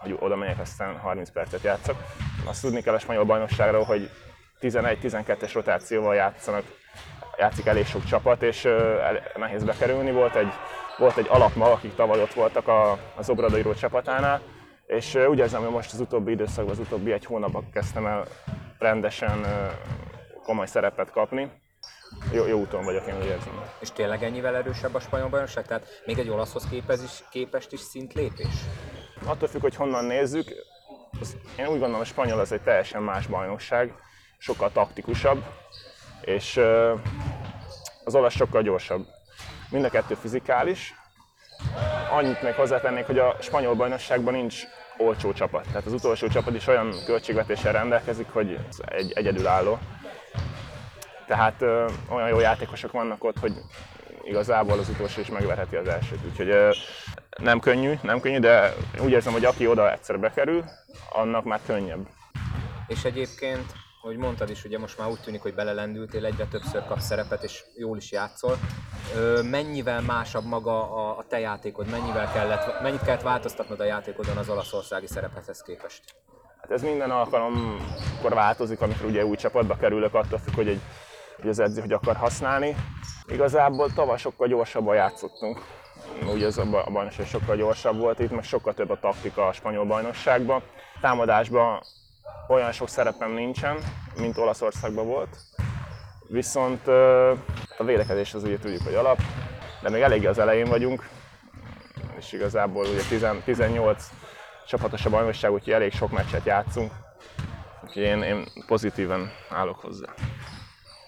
hogy 0.00 0.16
oda 0.20 0.36
megyek, 0.36 0.58
aztán 0.58 0.98
30 0.98 1.30
percet 1.30 1.62
játszok. 1.62 1.96
Azt 2.44 2.62
tudni 2.62 2.82
kell 2.82 2.94
a 2.94 2.98
spanyol 2.98 3.24
bajnokságról, 3.24 3.84
hogy 3.84 4.10
11-12-es 4.60 5.50
rotációval 5.54 6.14
játszanak, 6.14 6.64
játszik 7.38 7.66
elég 7.66 7.86
sok 7.86 8.04
csapat, 8.04 8.42
és 8.42 8.68
nehéz 9.36 9.64
bekerülni. 9.64 10.12
Volt 10.12 10.34
egy, 10.34 10.52
volt 11.02 11.16
egy 11.16 11.26
alapmag, 11.28 11.72
akik 11.72 11.94
tavaly 11.94 12.22
ott 12.22 12.32
voltak 12.32 12.68
a, 12.68 12.98
az 13.16 13.30
Obradoiro 13.30 13.74
csapatánál, 13.74 14.40
és 14.86 15.14
úgy 15.14 15.38
érzem, 15.38 15.62
hogy 15.62 15.70
most 15.70 15.92
az 15.92 16.00
utóbbi 16.00 16.30
időszakban, 16.30 16.72
az 16.72 16.78
utóbbi 16.78 17.12
egy 17.12 17.24
hónapban 17.24 17.70
kezdtem 17.72 18.06
el 18.06 18.26
rendesen 18.78 19.46
komoly 20.42 20.66
szerepet 20.66 21.10
kapni. 21.10 21.50
Jó, 22.32 22.46
jó 22.46 22.58
úton 22.58 22.84
vagyok, 22.84 23.06
én 23.06 23.16
úgy 23.16 23.24
érzem. 23.24 23.62
És 23.80 23.90
tényleg 23.90 24.22
ennyivel 24.22 24.56
erősebb 24.56 24.94
a 24.94 25.00
spanyol 25.00 25.28
bajnokság? 25.28 25.66
Tehát 25.66 25.86
még 26.06 26.18
egy 26.18 26.28
olaszhoz 26.28 26.68
képest 26.70 27.02
is, 27.02 27.24
képest 27.30 27.72
is 27.72 27.80
szintlépés? 27.80 28.54
Attól 29.26 29.48
függ, 29.48 29.60
hogy 29.60 29.74
honnan 29.74 30.04
nézzük. 30.04 30.48
Az, 31.20 31.36
én 31.58 31.64
úgy 31.64 31.78
gondolom, 31.78 32.00
a 32.00 32.04
spanyol 32.04 32.38
az 32.38 32.52
egy 32.52 32.62
teljesen 32.62 33.02
más 33.02 33.26
bajnokság, 33.26 33.94
sokkal 34.38 34.72
taktikusabb, 34.72 35.44
és 36.20 36.60
az 38.04 38.14
olasz 38.14 38.34
sokkal 38.34 38.62
gyorsabb. 38.62 39.06
Mind 39.72 39.84
a 39.84 39.88
kettő 39.88 40.14
fizikális. 40.14 40.94
Annyit 42.10 42.42
még 42.42 42.54
hozzátennék, 42.54 43.06
hogy 43.06 43.18
a 43.18 43.36
spanyol 43.40 43.74
bajnokságban 43.74 44.34
nincs 44.34 44.62
olcsó 44.96 45.32
csapat. 45.32 45.66
Tehát 45.66 45.86
az 45.86 45.92
utolsó 45.92 46.28
csapat 46.28 46.54
is 46.54 46.66
olyan 46.66 46.94
költségvetéssel 47.06 47.72
rendelkezik, 47.72 48.26
hogy 48.32 48.58
egy 48.84 49.12
egyedülálló. 49.12 49.78
Tehát 51.26 51.62
ö, 51.62 51.88
olyan 52.08 52.28
jó 52.28 52.40
játékosok 52.40 52.92
vannak 52.92 53.24
ott, 53.24 53.38
hogy 53.38 53.52
igazából 54.24 54.78
az 54.78 54.88
utolsó 54.88 55.20
is 55.20 55.28
megverheti 55.28 55.76
az 55.76 55.88
elsőt. 55.88 56.24
Úgyhogy 56.30 56.48
ö, 56.48 56.70
nem 57.36 57.60
könnyű, 57.60 57.98
nem 58.02 58.20
könnyű, 58.20 58.38
de 58.38 58.74
úgy 59.00 59.10
érzem, 59.10 59.32
hogy 59.32 59.44
aki 59.44 59.66
oda 59.66 59.92
egyszer 59.92 60.18
bekerül, 60.18 60.64
annak 61.12 61.44
már 61.44 61.60
könnyebb. 61.66 62.06
És 62.86 63.04
egyébként 63.04 63.72
ahogy 64.02 64.16
mondtad 64.16 64.50
is, 64.50 64.64
ugye 64.64 64.78
most 64.78 64.98
már 64.98 65.08
úgy 65.08 65.20
tűnik, 65.20 65.42
hogy 65.42 65.54
belelendültél, 65.54 66.24
egyre 66.24 66.46
többször 66.46 66.84
kapsz 66.84 67.04
szerepet, 67.04 67.42
és 67.42 67.64
jól 67.76 67.96
is 67.96 68.12
játszol. 68.12 68.56
Mennyivel 69.50 70.00
másabb 70.00 70.44
maga 70.44 70.90
a, 71.16 71.24
te 71.28 71.38
játékod, 71.38 71.90
mennyivel 71.90 72.32
kellett, 72.32 72.80
mennyit 72.80 73.02
kellett 73.02 73.22
változtatnod 73.22 73.80
a 73.80 73.84
játékodon 73.84 74.36
az 74.36 74.48
olaszországi 74.48 75.06
szerepethez 75.06 75.62
képest? 75.62 76.02
Hát 76.60 76.70
ez 76.70 76.82
minden 76.82 77.10
alkalomkor 77.10 78.34
változik, 78.34 78.80
amikor 78.80 79.06
ugye 79.06 79.24
új 79.24 79.36
csapatba 79.36 79.76
kerülök, 79.76 80.14
attól 80.14 80.38
függ, 80.38 80.54
hogy, 80.54 80.68
egy, 80.68 80.80
hogy 81.36 81.48
az 81.48 81.58
edző 81.58 81.80
hogy 81.80 81.92
akar 81.92 82.16
használni. 82.16 82.76
Igazából 83.28 83.92
tavaly 83.92 84.18
sokkal 84.18 84.48
gyorsabban 84.48 84.94
játszottunk. 84.94 85.60
Ugye 86.32 86.46
ez 86.46 86.58
a 86.58 86.64
bajnokság 86.92 87.26
sokkal 87.26 87.56
gyorsabb 87.56 87.98
volt 87.98 88.18
itt, 88.18 88.30
meg 88.30 88.44
sokkal 88.44 88.74
több 88.74 88.90
a 88.90 88.98
taktika 88.98 89.46
a 89.46 89.52
spanyol 89.52 89.84
bajnokságban. 89.84 90.62
Támadásban 91.00 91.82
olyan 92.48 92.72
sok 92.72 92.88
szerepem 92.88 93.32
nincsen, 93.32 93.78
mint 94.16 94.38
Olaszországban 94.38 95.06
volt. 95.06 95.36
Viszont 96.28 96.88
a 97.78 97.84
védekezés 97.84 98.34
az 98.34 98.42
ugye 98.42 98.58
tudjuk, 98.58 98.82
hogy 98.82 98.94
alap, 98.94 99.18
de 99.82 99.90
még 99.90 100.02
eléggé 100.02 100.26
az 100.26 100.38
elején 100.38 100.68
vagyunk, 100.68 101.08
és 102.18 102.32
igazából 102.32 102.86
ugye 102.86 103.02
18 103.44 104.10
csapatos 104.66 105.04
a 105.04 105.10
bajnokság, 105.10 105.52
úgyhogy 105.52 105.72
elég 105.72 105.92
sok 105.92 106.10
meccset 106.10 106.44
játszunk. 106.44 106.92
Úgyhogy 107.84 108.02
én, 108.02 108.22
én 108.22 108.44
pozitíven 108.66 109.30
állok 109.50 109.80
hozzá. 109.80 110.08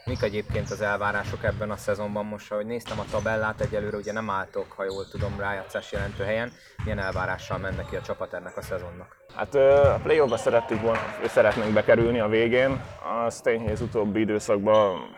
Mik 0.04 0.23
egyébként 0.23 0.70
az 0.70 0.80
elvárások 0.80 1.44
ebben 1.44 1.70
a 1.70 1.76
szezonban 1.76 2.25
most, 2.25 2.52
ahogy 2.52 2.66
néztem 2.66 2.99
a 2.99 3.04
tabellát, 3.11 3.61
egyelőre 3.61 3.96
ugye 3.96 4.12
nem 4.12 4.30
álltok, 4.30 4.73
ha 4.73 4.84
jól 4.84 5.08
tudom, 5.08 5.38
rájátszás 5.38 5.92
jelentő 5.92 6.25
helyen. 6.25 6.52
Milyen 6.82 6.99
elvárással 6.99 7.58
menne 7.58 7.84
ki 7.90 7.96
a 7.96 8.00
csapat 8.00 8.34
ennek 8.34 8.56
a 8.56 8.62
szezonnak? 8.62 9.16
Hát 9.37 9.54
a 9.54 10.00
play-offba 10.02 10.37
szerettük 10.37 10.80
volna, 10.80 11.00
szeretnénk 11.26 11.73
bekerülni 11.73 12.20
a 12.20 12.28
végén. 12.28 12.84
Az 13.26 13.40
tény, 13.40 13.61
hogy 13.61 13.73
az 13.73 13.80
utóbbi 13.80 14.20
időszakban 14.20 15.16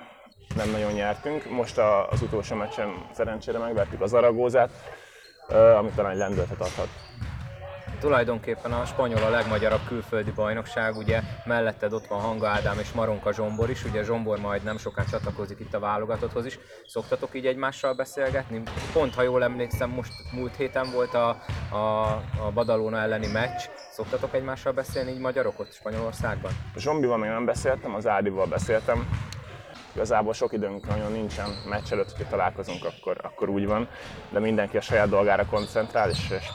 nem 0.57 0.71
nagyon 0.71 0.93
nyertünk. 0.93 1.51
Most 1.51 1.79
az 2.11 2.23
utolsó 2.23 2.57
meccsen 2.57 3.07
szerencsére 3.13 3.59
megvertük 3.59 4.01
az 4.01 4.13
Aragózát, 4.13 4.71
amit 5.79 5.95
talán 5.95 6.17
lendületet 6.17 6.61
adhat 6.61 6.89
tulajdonképpen 7.99 8.73
a 8.73 8.85
spanyol 8.85 9.23
a 9.23 9.29
legmagyarabb 9.29 9.81
külföldi 9.89 10.31
bajnokság, 10.31 10.97
ugye 10.97 11.21
melletted 11.45 11.93
ott 11.93 12.07
van 12.07 12.21
Hanga 12.21 12.49
Ádám 12.49 12.79
és 12.79 12.93
Maronka 12.93 13.33
Zsombor 13.33 13.71
is, 13.71 13.85
ugye 13.85 14.03
Zsombor 14.03 14.39
majd 14.39 14.63
nem 14.63 14.79
soká 14.79 15.05
csatlakozik 15.05 15.61
itt 15.61 15.75
a 15.75 15.79
válogatotthoz 15.79 16.47
is. 16.47 16.59
Szoktatok 16.87 17.35
így 17.35 17.47
egymással 17.47 17.95
beszélgetni? 17.95 18.63
Pont, 18.93 19.15
ha 19.15 19.23
jól 19.23 19.43
emlékszem, 19.43 19.91
most 19.91 20.13
múlt 20.33 20.57
héten 20.57 20.91
volt 20.93 21.15
a, 21.15 21.29
a, 21.71 22.07
a 22.47 22.51
Badalona 22.55 22.99
elleni 22.99 23.27
meccs. 23.27 23.61
Szoktatok 23.91 24.35
egymással 24.35 24.73
beszélni 24.73 25.11
így 25.11 25.19
magyarok 25.19 25.59
ott 25.59 25.73
Spanyolországban? 25.73 26.53
Zsombival 26.77 27.19
még 27.19 27.31
nem 27.31 27.45
beszéltem, 27.45 27.95
az 27.95 28.07
Ádival 28.07 28.47
beszéltem 28.47 29.09
Igazából 29.97 30.33
sok 30.33 30.53
időnk 30.53 30.87
nagyon 30.87 31.13
nincsen, 31.13 31.51
meccs 31.69 31.93
előtt, 31.93 32.11
hogyha 32.17 32.31
találkozunk, 32.31 32.85
akkor, 32.85 33.17
akkor 33.23 33.49
úgy 33.49 33.67
van, 33.67 33.89
de 34.31 34.39
mindenki 34.39 34.77
a 34.77 34.81
saját 34.81 35.09
dolgára 35.09 35.47
koncentrál, 35.47 36.11
és, 36.11 36.31
és 36.31 36.51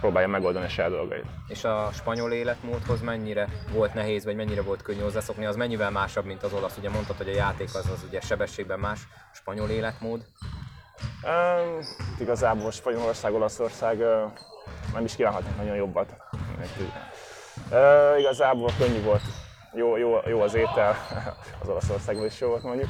próbálja 0.00 0.28
megoldani 0.28 0.64
a 0.64 0.68
saját 0.68 0.90
dolgait. 0.90 1.24
És 1.48 1.64
a 1.64 1.90
spanyol 1.92 2.32
életmódhoz 2.32 3.00
mennyire 3.00 3.48
volt 3.72 3.94
nehéz, 3.94 4.24
vagy 4.24 4.36
mennyire 4.36 4.62
volt 4.62 4.82
könnyű 4.82 5.00
hozzászokni? 5.00 5.44
Az 5.44 5.56
mennyivel 5.56 5.90
másabb, 5.90 6.24
mint 6.24 6.42
az 6.42 6.52
olasz? 6.52 6.76
Ugye 6.76 6.90
mondtad, 6.90 7.16
hogy 7.16 7.28
a 7.28 7.34
játék 7.34 7.68
az, 7.74 7.90
az 7.92 8.04
ugye 8.08 8.20
sebességben 8.20 8.78
más, 8.78 9.00
a 9.32 9.34
spanyol 9.34 9.68
életmód? 9.68 10.24
Um, 11.22 11.78
igazából 12.18 12.70
Spanyolország, 12.70 13.34
Olaszország 13.34 13.98
uh, 13.98 14.06
nem 14.94 15.04
is 15.04 15.16
kívánhatnak 15.16 15.56
nagyon 15.56 15.76
jobbat. 15.76 16.14
Uh, 17.70 18.18
igazából 18.18 18.70
könnyű 18.78 19.02
volt 19.02 19.22
jó, 19.72 19.96
jó, 19.96 20.18
jó 20.26 20.40
az 20.40 20.54
étel, 20.54 20.96
az 21.62 21.68
Olaszországban 21.68 22.24
is 22.24 22.40
jó 22.40 22.48
volt 22.48 22.62
mondjuk. 22.62 22.88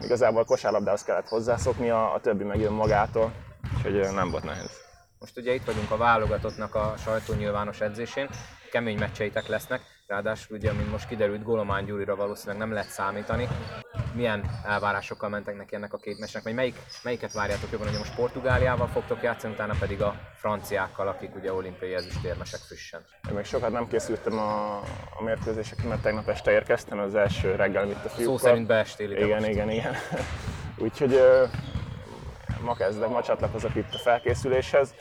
Igazából 0.00 0.40
a 0.40 0.44
kosárlabdához 0.44 1.02
kellett 1.02 1.28
hozzászokni, 1.28 1.90
a, 1.90 2.14
a 2.14 2.20
többi 2.20 2.44
megjön 2.44 2.72
magától, 2.72 3.32
úgyhogy 3.76 4.14
nem 4.14 4.30
volt 4.30 4.44
nehéz. 4.44 4.70
Most 5.18 5.36
ugye 5.36 5.54
itt 5.54 5.64
vagyunk 5.64 5.90
a 5.90 5.96
válogatottnak 5.96 6.74
a 6.74 6.94
sajtónyilvános 6.96 7.80
edzésén, 7.80 8.28
kemény 8.70 8.98
meccseitek 8.98 9.46
lesznek, 9.46 9.80
ráadásul 10.10 10.56
ugye, 10.56 10.72
mint 10.72 10.90
most 10.90 11.08
kiderült, 11.08 11.42
Golomán 11.42 11.84
Gyurira 11.84 12.16
valószínűleg 12.16 12.58
nem 12.58 12.72
lehet 12.72 12.88
számítani. 12.88 13.48
Milyen 14.14 14.44
elvárásokkal 14.64 15.28
mentek 15.28 15.56
neki 15.56 15.74
ennek 15.74 15.92
a 15.92 15.96
két 15.96 16.18
meccsnek, 16.18 16.42
vagy 16.42 16.54
melyik, 16.54 16.76
melyiket 17.02 17.32
várjátok 17.32 17.70
jobban, 17.70 17.88
hogy 17.88 17.98
most 17.98 18.14
Portugáliával 18.14 18.86
fogtok 18.86 19.22
játszani, 19.22 19.52
utána 19.52 19.74
pedig 19.78 20.02
a 20.02 20.14
franciákkal, 20.34 21.08
akik 21.08 21.34
ugye 21.34 21.52
olimpiai 21.52 21.94
ezüstérmesek 21.94 22.60
frissen? 22.60 23.00
Én 23.28 23.34
még 23.34 23.44
sokat 23.44 23.70
nem 23.70 23.88
készültem 23.88 24.38
a, 24.38 24.76
a 25.18 25.22
mérkőzésekre, 25.24 25.88
mert 25.88 26.02
tegnap 26.02 26.28
este 26.28 26.50
érkeztem, 26.50 26.98
az 26.98 27.14
első 27.14 27.54
reggel 27.54 27.88
itt 27.88 28.04
a 28.04 28.08
fiúkkal. 28.08 28.38
Szó 28.38 28.46
szerint 28.46 28.66
beestél 28.66 29.10
ide 29.10 29.24
Igen, 29.24 29.38
most. 29.38 29.50
igen, 29.50 29.70
igen. 29.70 29.94
Úgyhogy 30.84 31.20
ma 32.64 32.74
kezdek, 32.74 33.08
ma 33.08 33.22
csatlakozok 33.22 33.74
itt 33.74 33.94
a 33.94 33.98
felkészüléshez. 33.98 34.94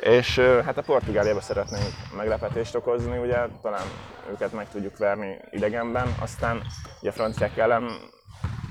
És 0.00 0.38
hát 0.38 0.78
a 0.78 0.82
Portugáliába 0.82 1.40
szeretnénk 1.40 1.92
meglepetést 2.16 2.74
okozni, 2.74 3.18
ugye 3.18 3.36
talán 3.62 3.86
őket 4.30 4.52
meg 4.52 4.68
tudjuk 4.68 4.98
verni 4.98 5.36
idegenben, 5.50 6.14
aztán 6.20 6.62
ugye 7.00 7.10
a 7.10 7.12
franciák 7.12 7.56
ellen 7.56 7.90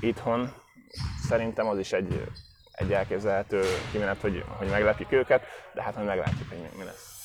itthon 0.00 0.52
szerintem 1.28 1.66
az 1.66 1.78
is 1.78 1.92
egy, 1.92 2.26
egy 2.72 2.92
elképzelhető 2.92 3.62
kimenet, 3.92 4.20
hogy, 4.20 4.44
hogy 4.58 4.68
meglepjük 4.68 5.12
őket, 5.12 5.42
de 5.74 5.82
hát 5.82 5.94
majd 5.94 6.06
meglátjuk, 6.06 6.48
hogy 6.48 6.58
mi, 6.58 6.68
mi 6.78 6.84
lesz. 6.84 7.18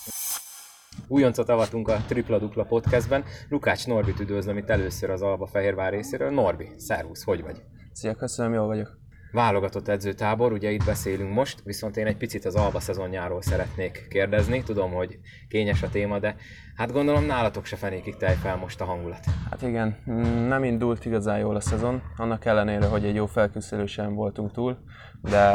Újoncot 1.07 1.50
avatunk 1.50 1.88
a 1.88 1.97
Tripla 2.07 2.39
Dupla 2.39 2.63
podcastben. 2.63 3.24
Lukács 3.50 3.88
Norbit 3.88 4.19
üdvözlöm 4.19 4.57
itt 4.57 4.69
először 4.69 5.09
az 5.09 5.21
Alba 5.21 5.47
Fehérvár 5.47 5.91
részéről. 5.91 6.29
Norbi, 6.29 6.69
szervusz, 6.77 7.24
hogy 7.24 7.41
vagy? 7.41 7.62
Szia, 7.91 8.15
köszönöm, 8.15 8.53
jól 8.53 8.67
vagyok. 8.67 9.04
Válogatott 9.36 9.88
edzőtábor, 9.88 10.51
ugye 10.51 10.72
itt 10.72 10.86
beszélünk 10.86 11.34
most, 11.34 11.62
viszont 11.63 11.98
én 11.98 12.06
egy 12.06 12.18
picit 12.18 12.46
az 12.46 12.56
alba 12.56 12.80
szezonjáról 12.80 13.42
szeretnék 13.42 14.08
kérdezni. 14.10 14.63
Tudom, 14.63 14.92
hogy 14.92 15.20
kényes 15.50 15.84
a 15.84 15.89
téma, 15.89 16.20
de 16.20 16.36
hát 16.75 16.92
gondolom 16.92 17.25
nálatok 17.25 17.65
se 17.65 17.75
fenékig 17.75 18.15
tej 18.15 18.36
fel 18.36 18.56
most 18.56 18.82
a 18.82 18.86
hangulat. 18.86 19.25
Hát 19.50 19.62
igen, 19.62 19.98
mm, 20.10 20.48
nem 20.48 20.63
indult 20.63 21.06
igazán 21.06 21.39
jól 21.39 21.56
a 21.56 21.60
szezon, 21.60 22.01
annak 22.18 22.46
ellenére, 22.46 22.86
hogy 22.86 23.06
egy 23.06 23.15
jó 23.15 23.25
felkészülésen 23.25 24.13
voltunk 24.13 24.51
túl, 24.51 24.77
de 25.22 25.46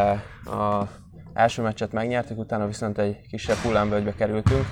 a 0.45 0.89
első 1.33 1.63
meccset 1.63 1.93
megnyertük, 1.93 2.39
utána 2.39 2.67
viszont 2.67 2.99
egy 2.99 3.21
kisebb 3.29 3.57
hullámvölgybe 3.57 4.15
kerültünk, 4.15 4.65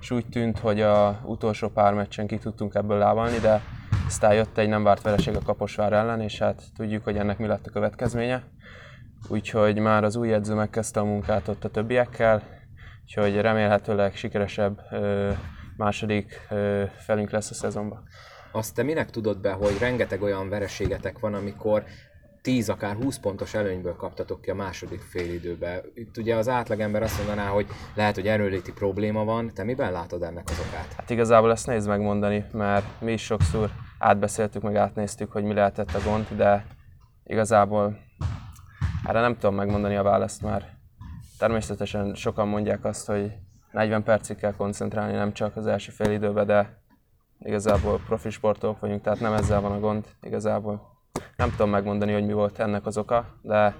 és 0.00 0.10
úgy 0.10 0.26
tűnt, 0.26 0.58
hogy 0.58 0.80
a 0.80 1.20
utolsó 1.24 1.68
pár 1.68 1.94
meccsen 1.94 2.26
ki 2.26 2.38
tudtunk 2.38 2.74
ebből 2.74 2.98
lábalni, 2.98 3.38
de 3.38 3.62
aztán 4.12 4.34
jött 4.34 4.58
egy 4.58 4.68
nem 4.68 4.82
várt 4.82 5.02
vereség 5.02 5.36
a 5.36 5.42
Kaposvár 5.42 5.92
ellen, 5.92 6.20
és 6.20 6.38
hát 6.38 6.62
tudjuk, 6.76 7.04
hogy 7.04 7.16
ennek 7.16 7.38
mi 7.38 7.46
lett 7.46 7.66
a 7.66 7.70
következménye. 7.70 8.42
Úgyhogy 9.28 9.78
már 9.78 10.04
az 10.04 10.16
új 10.16 10.32
edző 10.32 10.54
megkezdte 10.54 11.00
a 11.00 11.04
munkát 11.04 11.48
ott 11.48 11.64
a 11.64 11.70
többiekkel, 11.70 12.42
úgyhogy 13.02 13.40
remélhetőleg 13.40 14.14
sikeresebb 14.14 14.80
ö, 14.90 15.30
második 15.76 16.46
ö, 16.50 16.84
felünk 16.96 17.30
lesz 17.30 17.50
a 17.50 17.54
szezonban. 17.54 18.02
Azt 18.50 18.74
te 18.74 18.82
minek 18.82 19.10
tudod 19.10 19.40
be, 19.40 19.52
hogy 19.52 19.78
rengeteg 19.78 20.22
olyan 20.22 20.48
vereségetek 20.48 21.18
van, 21.18 21.34
amikor 21.34 21.84
10, 22.42 22.68
akár 22.68 22.96
20 22.96 23.18
pontos 23.18 23.54
előnyből 23.54 23.96
kaptatok 23.96 24.40
ki 24.40 24.50
a 24.50 24.54
második 24.54 25.00
félidőbe. 25.00 25.82
Itt 25.94 26.16
ugye 26.16 26.36
az 26.36 26.48
átlagember 26.48 27.02
azt 27.02 27.18
mondaná, 27.18 27.48
hogy 27.48 27.66
lehet, 27.94 28.14
hogy 28.14 28.26
erőléti 28.26 28.72
probléma 28.72 29.24
van. 29.24 29.50
Te 29.54 29.64
miben 29.64 29.92
látod 29.92 30.22
ennek 30.22 30.48
az 30.50 30.58
okát? 30.68 30.92
Hát 30.96 31.10
igazából 31.10 31.50
ezt 31.50 31.66
nehéz 31.66 31.86
megmondani, 31.86 32.44
mert 32.52 33.00
mi 33.00 33.12
is 33.12 33.24
sokszor 33.24 33.70
átbeszéltük, 34.02 34.62
meg 34.62 34.76
átnéztük, 34.76 35.32
hogy 35.32 35.44
mi 35.44 35.54
lehetett 35.54 35.94
a 35.94 36.02
gond, 36.04 36.26
de 36.36 36.66
igazából 37.24 37.98
erre 39.04 39.20
nem 39.20 39.34
tudom 39.34 39.54
megmondani 39.54 39.96
a 39.96 40.02
választ, 40.02 40.42
mert 40.42 40.66
természetesen 41.38 42.14
sokan 42.14 42.48
mondják 42.48 42.84
azt, 42.84 43.06
hogy 43.06 43.32
40 43.72 44.02
percig 44.02 44.36
kell 44.36 44.54
koncentrálni, 44.56 45.12
nem 45.12 45.32
csak 45.32 45.56
az 45.56 45.66
első 45.66 45.90
fél 45.90 46.10
időben, 46.10 46.46
de 46.46 46.78
igazából 47.38 48.00
profi 48.06 48.30
sportolók 48.30 48.80
vagyunk, 48.80 49.02
tehát 49.02 49.20
nem 49.20 49.32
ezzel 49.32 49.60
van 49.60 49.72
a 49.72 49.80
gond, 49.80 50.06
igazából 50.22 50.90
nem 51.36 51.50
tudom 51.50 51.70
megmondani, 51.70 52.12
hogy 52.12 52.26
mi 52.26 52.32
volt 52.32 52.58
ennek 52.58 52.86
az 52.86 52.96
oka, 52.96 53.26
de 53.42 53.74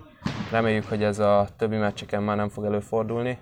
reméljük, 0.51 0.89
hogy 0.89 1.03
ez 1.03 1.19
a 1.19 1.49
többi 1.57 1.77
meccseken 1.77 2.23
már 2.23 2.37
nem 2.37 2.49
fog 2.49 2.65
előfordulni. 2.65 3.39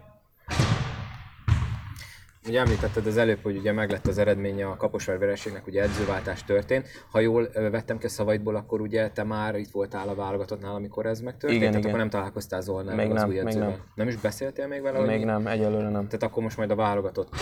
Ugye 2.49 2.61
említetted 2.61 3.06
az 3.06 3.16
előbb, 3.16 3.38
hogy 3.42 3.56
ugye 3.56 3.73
meglett 3.73 4.06
az 4.06 4.18
eredménye 4.18 4.66
a 4.66 4.76
Kaposvár 4.76 5.18
vereségnek, 5.18 5.66
ugye 5.66 5.82
edzőváltás 5.82 6.44
történt. 6.44 6.88
Ha 7.11 7.20
jól 7.20 7.49
vettem 7.52 7.99
ki 7.99 8.06
a 8.06 8.09
szavaidból, 8.09 8.56
akkor 8.56 8.80
ugye 8.80 9.11
te 9.11 9.23
már 9.25 9.54
itt 9.54 9.70
voltál 9.70 10.09
a 10.09 10.14
válogatottnál, 10.14 10.75
amikor 10.75 11.06
ez 11.06 11.20
megtörtént? 11.20 11.61
Igen, 11.61 11.73
Tehát 11.73 11.78
igen. 11.78 11.88
akkor 11.88 11.99
nem 11.99 12.11
találkoztál 12.11 12.61
Zolnál 12.61 12.94
Még 12.97 13.11
az 13.11 13.16
nem, 13.20 13.28
új 13.28 13.35
még 13.35 13.47
edzővel? 13.47 13.68
nem. 13.68 13.78
nem 13.94 14.09
is 14.09 14.16
beszéltél 14.16 14.66
még 14.66 14.82
vele? 14.82 15.00
Még 15.00 15.16
hogy- 15.16 15.26
nem, 15.26 15.47
egyelőre 15.47 15.88
nem. 15.88 16.04
Tehát 16.04 16.23
akkor 16.23 16.42
most 16.42 16.56
majd 16.56 16.70
a 16.70 16.75
válogatott 16.75 17.35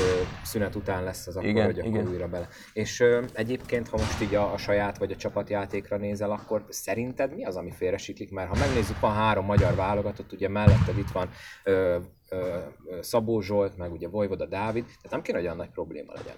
szünet 0.44 0.74
után 0.74 1.04
lesz 1.04 1.26
az 1.26 1.36
akkor, 1.36 1.48
Igen, 1.48 1.64
hogy 1.64 1.78
akkor 1.78 1.90
igen. 1.92 2.08
újra 2.08 2.28
bele. 2.28 2.48
És 2.72 3.00
ö, 3.00 3.22
egyébként, 3.32 3.88
ha 3.88 3.96
most 3.96 4.22
így 4.22 4.34
a, 4.34 4.52
a 4.52 4.56
saját 4.56 4.98
vagy 4.98 5.12
a 5.12 5.16
csapatjátékra 5.16 5.96
nézel, 5.96 6.30
akkor 6.30 6.64
szerinted 6.68 7.34
mi 7.34 7.44
az, 7.44 7.56
ami 7.56 7.70
félresiklik? 7.70 8.30
Mert 8.32 8.48
ha 8.48 8.56
megnézzük, 8.58 9.00
van 9.00 9.12
három 9.14 9.44
magyar 9.44 9.74
válogatott, 9.74 10.32
ugye 10.32 10.48
melletted 10.48 10.98
itt 10.98 11.10
van 11.10 11.28
ö, 11.64 11.96
Szabó 13.00 13.40
Zsolt, 13.40 13.76
meg 13.76 13.92
ugye 13.92 14.08
Vojvoda 14.08 14.46
Dávid, 14.46 14.84
tehát 14.84 15.10
nem 15.10 15.22
kéne, 15.22 15.36
hogy 15.36 15.46
olyan 15.46 15.56
nagy 15.58 15.70
probléma 15.70 16.12
legyen. 16.12 16.34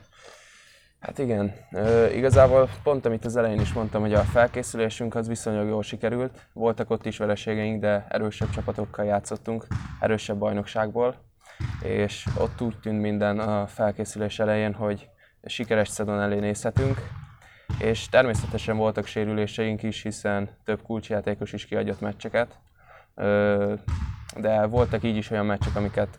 Hát 1.01 1.19
igen, 1.19 1.55
Ö, 1.73 2.07
igazából 2.07 2.69
pont 2.83 3.07
amit 3.07 3.25
az 3.25 3.37
elején 3.37 3.61
is 3.61 3.73
mondtam, 3.73 4.01
hogy 4.01 4.15
a 4.15 4.21
felkészülésünk 4.21 5.15
az 5.15 5.29
viszonylag 5.29 5.69
jól 5.69 5.83
sikerült. 5.83 6.47
Voltak 6.53 6.91
ott 6.91 7.07
is 7.07 7.19
vereségeink, 7.19 7.81
de 7.81 8.07
erősebb 8.09 8.51
csapatokkal 8.51 9.05
játszottunk, 9.05 9.67
erősebb 10.01 10.39
bajnokságból, 10.39 11.15
és 11.83 12.27
ott 12.39 12.61
úgy 12.61 12.79
tűnt 12.81 13.01
minden 13.01 13.39
a 13.39 13.67
felkészülés 13.67 14.39
elején, 14.39 14.75
hogy 14.75 15.09
sikeres 15.45 15.89
szezon 15.89 16.21
elé 16.21 16.39
nézhetünk, 16.39 16.99
és 17.79 18.09
természetesen 18.09 18.77
voltak 18.77 19.07
sérüléseink 19.07 19.83
is, 19.83 20.03
hiszen 20.03 20.51
több 20.65 20.83
kulcsjátékos 20.83 21.53
is 21.53 21.67
kiadott 21.67 22.01
meccseket, 22.01 22.59
Ö, 23.15 23.75
de 24.37 24.67
voltak 24.67 25.03
így 25.03 25.17
is 25.17 25.31
olyan 25.31 25.47
meccsek, 25.47 25.77
amiket 25.77 26.19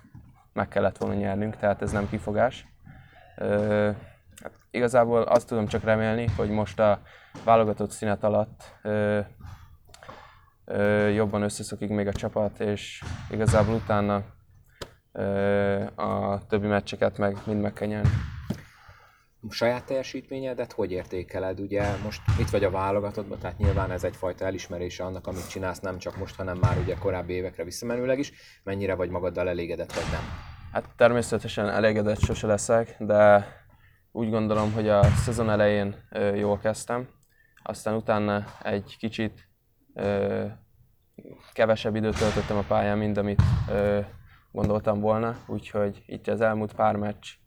meg 0.53 0.67
kellett 0.67 0.97
volna 0.97 1.15
nyernünk, 1.15 1.55
tehát 1.55 1.81
ez 1.81 1.91
nem 1.91 2.09
kifogás. 2.09 2.67
Ö, 3.37 3.91
hát 4.43 4.51
igazából 4.71 5.21
azt 5.21 5.47
tudom 5.47 5.67
csak 5.67 5.83
remélni, 5.83 6.27
hogy 6.37 6.49
most 6.49 6.79
a 6.79 7.01
válogatott 7.43 7.91
szünet 7.91 8.23
alatt 8.23 8.75
ö, 8.81 9.19
ö, 10.65 11.07
jobban 11.07 11.41
összeszokik 11.41 11.89
még 11.89 12.07
a 12.07 12.13
csapat, 12.13 12.59
és 12.59 13.03
igazából 13.29 13.75
utána 13.75 14.23
ö, 15.11 15.83
a 15.95 16.41
többi 16.47 16.67
meccseket 16.67 17.17
meg 17.17 17.37
mind 17.45 17.61
meg 17.61 17.73
kell 17.73 17.87
nyerni. 17.87 18.09
Saját 19.49 19.85
teljesítményedet 19.85 20.71
hogy 20.71 20.91
értékeled? 20.91 21.59
Ugye 21.59 21.97
most 22.03 22.21
itt 22.39 22.49
vagy 22.49 22.63
a 22.63 22.69
válogatottban, 22.69 23.39
tehát 23.39 23.57
nyilván 23.57 23.91
ez 23.91 24.03
egyfajta 24.03 24.45
elismerése 24.45 25.03
annak, 25.03 25.27
amit 25.27 25.49
csinálsz, 25.49 25.79
nem 25.79 25.97
csak 25.97 26.17
most, 26.17 26.35
hanem 26.35 26.57
már 26.57 26.77
ugye 26.77 26.95
korábbi 26.95 27.33
évekre 27.33 27.63
visszamenőleg 27.63 28.19
is. 28.19 28.31
Mennyire 28.63 28.95
vagy 28.95 29.09
magaddal 29.09 29.49
elégedett, 29.49 29.93
vagy 29.93 30.11
nem? 30.11 30.21
Hát 30.71 30.89
természetesen 30.95 31.69
elégedett 31.69 32.19
sose 32.19 32.47
leszek, 32.47 32.95
de 32.99 33.47
úgy 34.11 34.29
gondolom, 34.29 34.73
hogy 34.73 34.89
a 34.89 35.03
szezon 35.03 35.49
elején 35.49 35.95
jól 36.35 36.57
kezdtem, 36.57 37.07
aztán 37.63 37.93
utána 37.93 38.45
egy 38.63 38.95
kicsit 38.99 39.47
ö, 39.93 40.45
kevesebb 41.53 41.95
időt 41.95 42.17
töltöttem 42.17 42.57
a 42.57 42.63
pályán, 42.67 42.97
mint 42.97 43.17
amit 43.17 43.41
ö, 43.69 43.99
gondoltam 44.51 44.99
volna, 44.99 45.37
úgyhogy 45.47 46.03
itt 46.05 46.27
az 46.27 46.41
elmúlt 46.41 46.73
pár 46.73 46.95
meccs 46.95 47.39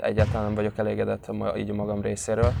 egyáltalán 0.00 0.44
nem 0.44 0.54
vagyok 0.54 0.78
elégedett 0.78 1.30
így 1.56 1.70
a 1.70 1.74
magam 1.74 2.00
részéről. 2.00 2.52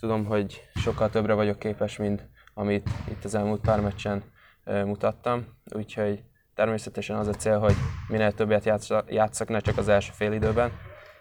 Tudom, 0.00 0.24
hogy 0.24 0.68
sokkal 0.74 1.10
többre 1.10 1.34
vagyok 1.34 1.58
képes, 1.58 1.96
mint 1.96 2.28
amit 2.54 2.88
itt 3.08 3.24
az 3.24 3.34
elmúlt 3.34 3.60
pár 3.60 3.80
meccsen 3.80 4.22
mutattam, 4.64 5.46
úgyhogy 5.74 6.22
természetesen 6.54 7.16
az 7.16 7.26
a 7.26 7.32
cél, 7.32 7.58
hogy 7.58 7.74
minél 8.08 8.32
többet 8.32 8.64
játszak, 9.08 9.48
ne 9.48 9.60
csak 9.60 9.78
az 9.78 9.88
első 9.88 10.10
fél 10.14 10.32
időben, 10.32 10.72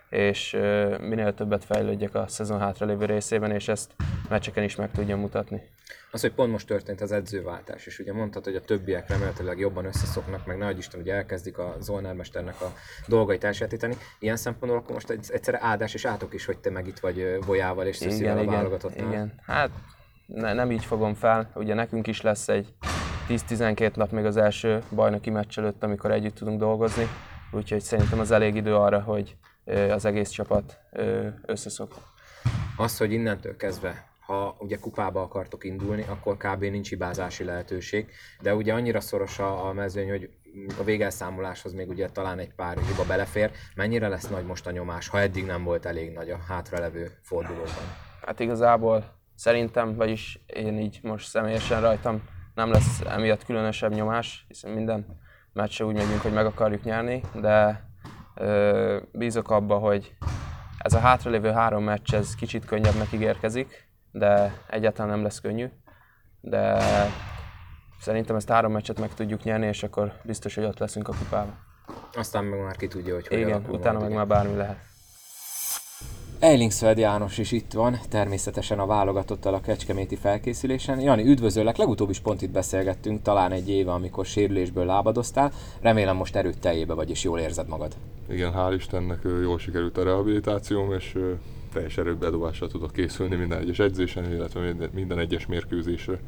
és 0.09 0.51
minél 0.99 1.33
többet 1.33 1.63
fejlődjek 1.63 2.15
a 2.15 2.27
szezon 2.27 2.59
hátralévő 2.59 3.05
részében, 3.05 3.51
és 3.51 3.67
ezt 3.67 3.95
meccseken 4.29 4.63
is 4.63 4.75
meg 4.75 4.91
tudjam 4.91 5.19
mutatni. 5.19 5.61
Az, 6.11 6.21
hogy 6.21 6.31
pont 6.33 6.51
most 6.51 6.67
történt 6.67 7.01
az 7.01 7.11
edzőváltás, 7.11 7.85
és 7.85 7.99
ugye 7.99 8.13
mondtad, 8.13 8.43
hogy 8.43 8.55
a 8.55 8.61
többiek 8.61 9.09
remélhetőleg 9.09 9.59
jobban 9.59 9.85
összeszoknak, 9.85 10.45
meg 10.45 10.57
nagy 10.57 10.77
Isten, 10.77 10.99
ugye 10.99 11.13
elkezdik 11.13 11.57
a 11.57 11.75
Zolnár 11.79 12.13
mesternek 12.13 12.61
a 12.61 12.73
dolgait 13.07 13.43
elsajátítani. 13.43 13.97
Ilyen 14.19 14.35
szempontból 14.37 14.79
akkor 14.81 14.93
most 14.93 15.09
egy- 15.09 15.29
egyszerre 15.31 15.59
áldás 15.61 15.93
és 15.93 16.05
átok 16.05 16.33
is, 16.33 16.45
hogy 16.45 16.57
te 16.57 16.69
meg 16.69 16.87
itt 16.87 16.99
vagy 16.99 17.19
ö, 17.19 17.37
Volyával 17.45 17.85
és 17.85 17.95
Szöszivel 17.95 18.37
a 18.37 18.45
válogatottnál. 18.45 19.07
igen. 19.07 19.33
Hát 19.45 19.69
ne, 20.25 20.53
nem 20.53 20.71
így 20.71 20.85
fogom 20.85 21.13
fel, 21.13 21.51
ugye 21.55 21.73
nekünk 21.73 22.07
is 22.07 22.21
lesz 22.21 22.47
egy 22.47 22.73
10-12 23.27 23.95
nap 23.95 24.11
még 24.11 24.25
az 24.25 24.37
első 24.37 24.83
bajnoki 24.95 25.29
meccs 25.29 25.57
előtt, 25.59 25.83
amikor 25.83 26.11
együtt 26.11 26.35
tudunk 26.35 26.59
dolgozni, 26.59 27.07
úgyhogy 27.51 27.81
szerintem 27.81 28.19
az 28.19 28.31
elég 28.31 28.55
idő 28.55 28.75
arra, 28.75 28.99
hogy 29.01 29.35
az 29.89 30.05
egész 30.05 30.29
csapat 30.29 30.79
összeszok. 31.45 31.93
Az, 32.77 32.97
hogy 32.97 33.11
innentől 33.11 33.55
kezdve, 33.55 34.07
ha 34.29 34.55
ugye 34.59 34.77
kupába 34.77 35.21
akartok 35.21 35.63
indulni, 35.63 36.05
akkor 36.09 36.37
kb. 36.37 36.63
nincs 36.63 36.89
hibázási 36.89 37.43
lehetőség, 37.43 38.11
de 38.41 38.55
ugye 38.55 38.73
annyira 38.73 38.99
szoros 38.99 39.39
a, 39.39 39.67
a 39.67 39.73
mezőny, 39.73 40.09
hogy 40.09 40.29
a 40.79 40.83
végelszámoláshoz 40.83 41.73
még 41.73 41.89
ugye 41.89 42.09
talán 42.09 42.39
egy 42.39 42.53
pár 42.53 42.77
hiba 42.77 43.05
belefér. 43.07 43.51
Mennyire 43.75 44.07
lesz 44.07 44.27
nagy 44.27 44.45
most 44.45 44.67
a 44.67 44.71
nyomás, 44.71 45.07
ha 45.07 45.19
eddig 45.19 45.45
nem 45.45 45.63
volt 45.63 45.85
elég 45.85 46.11
nagy 46.11 46.29
a 46.29 46.37
hátralevő 46.47 47.11
fordulóban? 47.21 47.95
Hát 48.25 48.39
igazából 48.39 49.03
szerintem, 49.35 49.95
vagyis 49.95 50.39
én 50.45 50.79
így 50.79 50.99
most 51.03 51.27
személyesen 51.27 51.81
rajtam 51.81 52.21
nem 52.55 52.71
lesz 52.71 53.01
emiatt 53.01 53.45
különösebb 53.45 53.93
nyomás, 53.93 54.45
hiszen 54.47 54.71
minden 54.71 55.05
meccsre 55.53 55.85
úgy 55.85 55.95
megyünk, 55.95 56.21
hogy 56.21 56.33
meg 56.33 56.45
akarjuk 56.45 56.83
nyerni, 56.83 57.21
de 57.33 57.83
ö, 58.35 58.97
bízok 59.11 59.51
abba, 59.51 59.77
hogy 59.77 60.15
ez 60.77 60.93
a 60.93 60.99
hátralévő 60.99 61.51
három 61.51 61.83
meccs 61.83 62.13
ez 62.13 62.35
kicsit 62.35 62.65
könnyebbnek 62.65 63.11
ígérkezik, 63.11 63.88
de 64.11 64.61
egyáltalán 64.69 65.11
nem 65.11 65.23
lesz 65.23 65.39
könnyű. 65.39 65.69
De 66.41 66.81
szerintem 67.99 68.35
ezt 68.35 68.49
a 68.49 68.53
három 68.53 68.71
meccset 68.71 68.99
meg 68.99 69.13
tudjuk 69.13 69.43
nyerni, 69.43 69.67
és 69.67 69.83
akkor 69.83 70.13
biztos, 70.23 70.55
hogy 70.55 70.63
ott 70.63 70.79
leszünk 70.79 71.07
a 71.07 71.13
kupában. 71.19 71.57
Aztán 72.13 72.43
meg 72.43 72.63
már 72.63 72.75
ki 72.75 72.87
tudja, 72.87 73.13
hogy 73.13 73.27
hogy 73.27 73.39
Igen, 73.39 73.65
utána 73.69 73.99
majd, 73.99 73.99
meg 73.99 74.09
igen. 74.09 74.17
már 74.17 74.27
bármi 74.27 74.55
lehet. 74.55 74.77
Eilingsfeld 76.39 76.97
János 76.97 77.37
is 77.37 77.51
itt 77.51 77.73
van, 77.73 77.99
természetesen 78.09 78.79
a 78.79 78.85
válogatottal 78.85 79.53
a 79.53 79.61
kecskeméti 79.61 80.15
felkészülésen. 80.15 80.99
Jani, 80.99 81.25
üdvözöllek, 81.25 81.77
legutóbb 81.77 82.09
is 82.09 82.19
pont 82.19 82.41
itt 82.41 82.51
beszélgettünk, 82.51 83.21
talán 83.21 83.51
egy 83.51 83.69
éve, 83.69 83.91
amikor 83.91 84.25
sérülésből 84.25 84.85
lábadoztál. 84.85 85.51
Remélem 85.81 86.15
most 86.15 86.35
erőt 86.35 86.59
teljébe 86.59 86.93
vagy, 86.93 87.09
és 87.09 87.23
jól 87.23 87.39
érzed 87.39 87.67
magad. 87.67 87.95
Igen, 88.29 88.53
hál' 88.55 88.73
Istennek 88.75 89.19
jól 89.23 89.59
sikerült 89.59 89.97
a 89.97 90.03
rehabilitációm, 90.03 90.93
és 90.93 91.17
teljes 91.79 91.97
erőbedobással 91.97 92.67
tudok 92.67 92.91
készülni 92.91 93.35
minden 93.35 93.59
egyes 93.59 93.79
edzésen, 93.79 94.31
illetve 94.31 94.73
minden 94.93 95.19
egyes 95.19 95.45
mérkőzésre. 95.45 96.19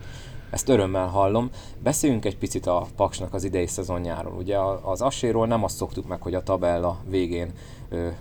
Ezt 0.50 0.70
örömmel 0.70 1.08
hallom. 1.08 1.50
Beszéljünk 1.84 2.26
egy 2.26 2.38
picit 2.38 2.66
a 2.66 2.86
Paksnak 2.96 3.34
az 3.34 3.44
idei 3.44 3.68
szezonjáról. 3.68 4.34
Ugye 4.34 4.58
az 4.82 5.02
Aséról 5.02 5.48
nem 5.48 5.64
azt 5.64 5.76
szoktuk 5.76 6.08
meg, 6.08 6.22
hogy 6.22 6.34
a 6.34 6.44
tabella 6.44 6.98
végén 7.10 7.52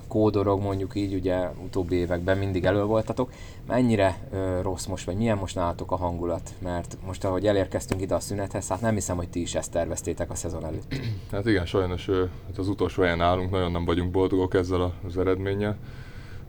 kódorog 0.08 0.62
mondjuk 0.62 0.94
így, 0.94 1.14
ugye 1.14 1.48
utóbbi 1.64 1.96
években 1.96 2.38
mindig 2.38 2.64
elő 2.64 2.82
voltatok. 2.82 3.32
Mennyire 3.66 4.18
ö, 4.32 4.60
rossz 4.62 4.86
most, 4.86 5.06
vagy 5.06 5.16
milyen 5.16 5.38
most 5.38 5.54
nálatok 5.54 5.92
a 5.92 5.96
hangulat? 5.96 6.50
Mert 6.58 6.96
most, 7.06 7.24
ahogy 7.24 7.46
elérkeztünk 7.46 8.00
ide 8.00 8.14
a 8.14 8.20
szünethez, 8.20 8.68
hát 8.68 8.80
nem 8.80 8.94
hiszem, 8.94 9.16
hogy 9.16 9.28
ti 9.28 9.40
is 9.40 9.54
ezt 9.54 9.70
terveztétek 9.70 10.30
a 10.30 10.34
szezon 10.34 10.64
előtt. 10.64 10.94
Hát 11.32 11.46
igen, 11.46 11.66
sajnos 11.66 12.06
hát 12.46 12.58
az 12.58 12.68
utolsó 12.68 13.02
helyen 13.02 13.20
állunk, 13.20 13.50
nagyon 13.50 13.70
nem 13.70 13.84
vagyunk 13.84 14.10
boldogok 14.10 14.54
ezzel 14.54 14.92
az 15.06 15.18
eredménnyel. 15.18 15.76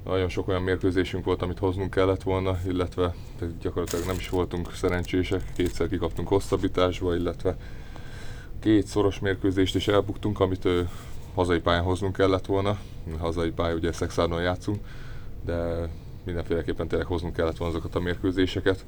Nagyon 0.03 0.29
sok 0.29 0.47
olyan 0.47 0.61
mérkőzésünk 0.61 1.25
volt, 1.25 1.41
amit 1.41 1.59
hoznunk 1.59 1.89
kellett 1.89 2.23
volna, 2.23 2.57
illetve 2.67 3.15
gyakorlatilag 3.61 4.05
nem 4.05 4.15
is 4.15 4.29
voltunk 4.29 4.73
szerencsések, 4.73 5.43
kétszer 5.55 5.87
kikaptunk 5.87 6.27
hosszabbításba, 6.27 7.15
illetve 7.15 7.57
két 8.59 8.87
szoros 8.87 9.19
mérkőzést 9.19 9.75
is 9.75 9.87
elbuktunk, 9.87 10.39
amit 10.39 10.67
hazai 11.33 11.59
pályán 11.59 11.83
hoznunk 11.83 12.15
kellett 12.15 12.45
volna. 12.45 12.77
Hazai 13.19 13.51
pálya, 13.51 13.75
ugye 13.75 13.91
Szexárdon 13.91 14.41
játszunk, 14.41 14.79
de 15.45 15.89
mindenféleképpen 16.23 16.87
tényleg 16.87 17.07
hoznunk 17.07 17.35
kellett 17.35 17.57
volna 17.57 17.73
azokat 17.73 17.95
a 17.95 17.99
mérkőzéseket. 17.99 18.85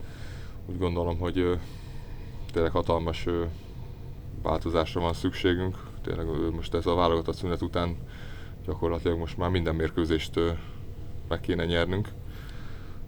Úgy 0.65 0.77
gondolom, 0.77 1.19
hogy 1.19 1.59
tényleg 2.51 2.71
hatalmas 2.71 3.25
változásra 4.41 5.01
van 5.01 5.13
szükségünk. 5.13 5.77
Tényleg 6.01 6.51
most 6.51 6.73
ez 6.73 6.85
a 6.85 6.95
válogatott 6.95 7.35
szünet 7.35 7.61
után 7.61 7.97
gyakorlatilag 8.65 9.17
most 9.17 9.37
már 9.37 9.49
minden 9.49 9.75
mérkőzést 9.75 10.39
meg 11.27 11.39
kéne 11.39 11.65
nyernünk. 11.65 12.07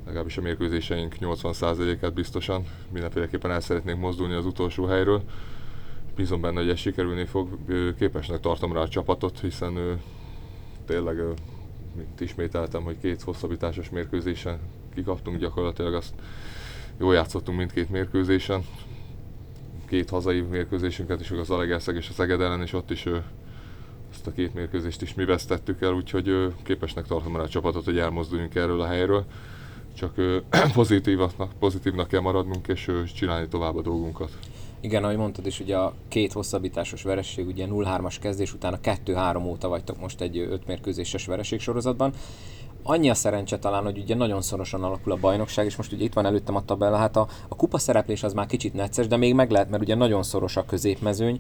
Legalábbis 0.06 0.38
a 0.38 0.42
mérkőzéseink 0.42 1.16
80%-át 1.20 2.14
biztosan. 2.14 2.66
Mindenféleképpen 2.92 3.52
el 3.52 3.62
szeretnénk 3.62 4.00
mozdulni 4.00 4.34
az 4.34 4.46
utolsó 4.46 4.86
helyről 4.86 5.24
bízom 6.16 6.42
benne, 6.42 6.60
hogy 6.60 6.70
ez 6.70 6.78
sikerülni 6.78 7.26
fog. 7.26 7.58
Képesnek 7.98 8.40
tartom 8.40 8.74
rá 8.74 8.80
a 8.80 8.88
csapatot, 8.88 9.40
hiszen 9.40 10.00
tényleg 10.86 11.24
mint 11.96 12.22
ismételtem, 12.22 12.84
hogy 12.84 12.98
két 13.02 13.22
hosszabbításos 13.22 13.90
mérkőzésen 13.90 14.60
kikaptunk 14.94 15.38
gyakorlatilag, 15.38 15.94
azt 15.94 16.14
jól 17.00 17.14
játszottunk 17.14 17.58
mindkét 17.58 17.90
mérkőzésen. 17.90 18.66
Két 19.86 20.10
hazai 20.10 20.42
mérkőzésünket 20.42 21.22
is, 21.22 21.32
az 21.32 21.50
Alegerszeg 21.50 21.96
és 21.96 22.10
a 22.10 22.14
Szeged 22.14 22.42
ellen, 22.42 22.62
és 22.62 22.74
ott 22.74 22.92
is 22.92 23.08
ezt 24.16 24.28
a 24.28 24.32
két 24.32 24.54
mérkőzést 24.54 25.02
is 25.02 25.14
mi 25.14 25.26
vesztettük 25.26 25.82
el, 25.82 25.94
úgyhogy 25.94 26.54
képesnek 26.64 27.06
tartom 27.06 27.36
rá 27.36 27.42
a 27.42 27.48
csapatot, 27.48 27.86
hogy 27.86 27.98
elmozduljunk 27.98 28.56
erről 28.56 28.82
a 28.82 28.86
helyről. 28.86 29.26
Csak 29.94 30.14
pozitívnak, 30.74 31.52
pozitívnak 31.60 32.08
kell 32.08 32.20
maradnunk, 32.20 32.68
és 32.68 32.92
csinálni 33.16 33.48
tovább 33.48 33.76
a 33.76 33.82
dolgunkat. 33.82 34.30
Igen, 34.80 35.04
ahogy 35.04 35.18
mondtad 35.18 35.46
is, 35.46 35.60
ugye 35.60 35.78
a 35.78 35.94
két 36.08 36.34
hosszabbításos 36.34 37.04
vereség, 37.04 37.48
ugye 37.48 37.68
0-3-as 37.70 38.16
kezdés 38.22 38.54
után 38.54 38.74
a 38.74 38.78
2-3 38.78 39.46
óta 39.46 39.68
vagytok 39.68 40.00
most 40.00 40.22
egy 40.22 40.38
5 40.38 40.68
mérkőzéses 40.68 41.26
vereség 41.26 41.60
sorozatban. 41.60 42.14
Annyi 42.84 43.10
a 43.10 43.14
szerencse 43.14 43.60
talán, 43.60 43.84
hogy 43.84 43.98
ugye 43.98 44.16
nagyon 44.16 44.42
szorosan 44.42 44.84
alakul 44.84 45.12
a 45.12 45.18
bajnokság, 45.18 45.66
és 45.66 45.76
most 45.76 45.92
ugye 45.92 46.04
itt 46.04 46.14
van 46.14 46.26
előttem 46.26 46.56
a 46.56 46.66
tabella, 46.66 46.98
hát 46.98 47.16
a, 47.16 47.28
a 47.48 47.56
kupa 47.56 47.78
szereplés 47.78 48.24
az 48.24 48.34
már 48.34 48.46
kicsit 48.46 48.74
necces, 48.74 49.08
de 49.08 49.18
még 49.18 49.34
meg 49.34 49.52
lehet, 49.52 49.70
mert 49.70 49.84
ugye 49.84 49.96
nagyon 49.96 50.24
szoros 50.24 50.58
a 50.58 50.66
középmezőny. 50.66 51.40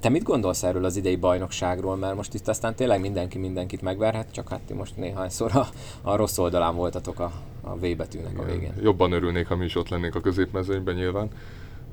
Te 0.00 0.08
mit 0.08 0.22
gondolsz 0.22 0.62
erről 0.62 0.84
az 0.84 0.96
idei 0.96 1.16
bajnokságról? 1.16 1.96
Mert 1.96 2.14
most 2.16 2.34
itt 2.34 2.48
aztán 2.48 2.74
tényleg 2.74 3.00
mindenki 3.00 3.38
mindenkit 3.38 3.82
megverhet, 3.82 4.32
csak 4.32 4.48
hát 4.48 4.60
ti 4.60 4.74
most 4.74 4.96
néhányszor 4.96 5.50
a, 5.56 5.66
a 6.02 6.16
rossz 6.16 6.38
oldalán 6.38 6.74
voltatok 6.74 7.18
a, 7.20 7.32
a 7.60 7.76
V 7.76 7.96
betűnek 7.96 8.38
a 8.38 8.44
végén. 8.44 8.72
Jobban 8.82 9.12
örülnék, 9.12 9.46
ha 9.46 9.56
mi 9.56 9.64
is 9.64 9.76
ott 9.76 9.88
lennénk 9.88 10.14
a 10.14 10.20
középmezőnyben 10.20 10.94
nyilván. 10.94 11.28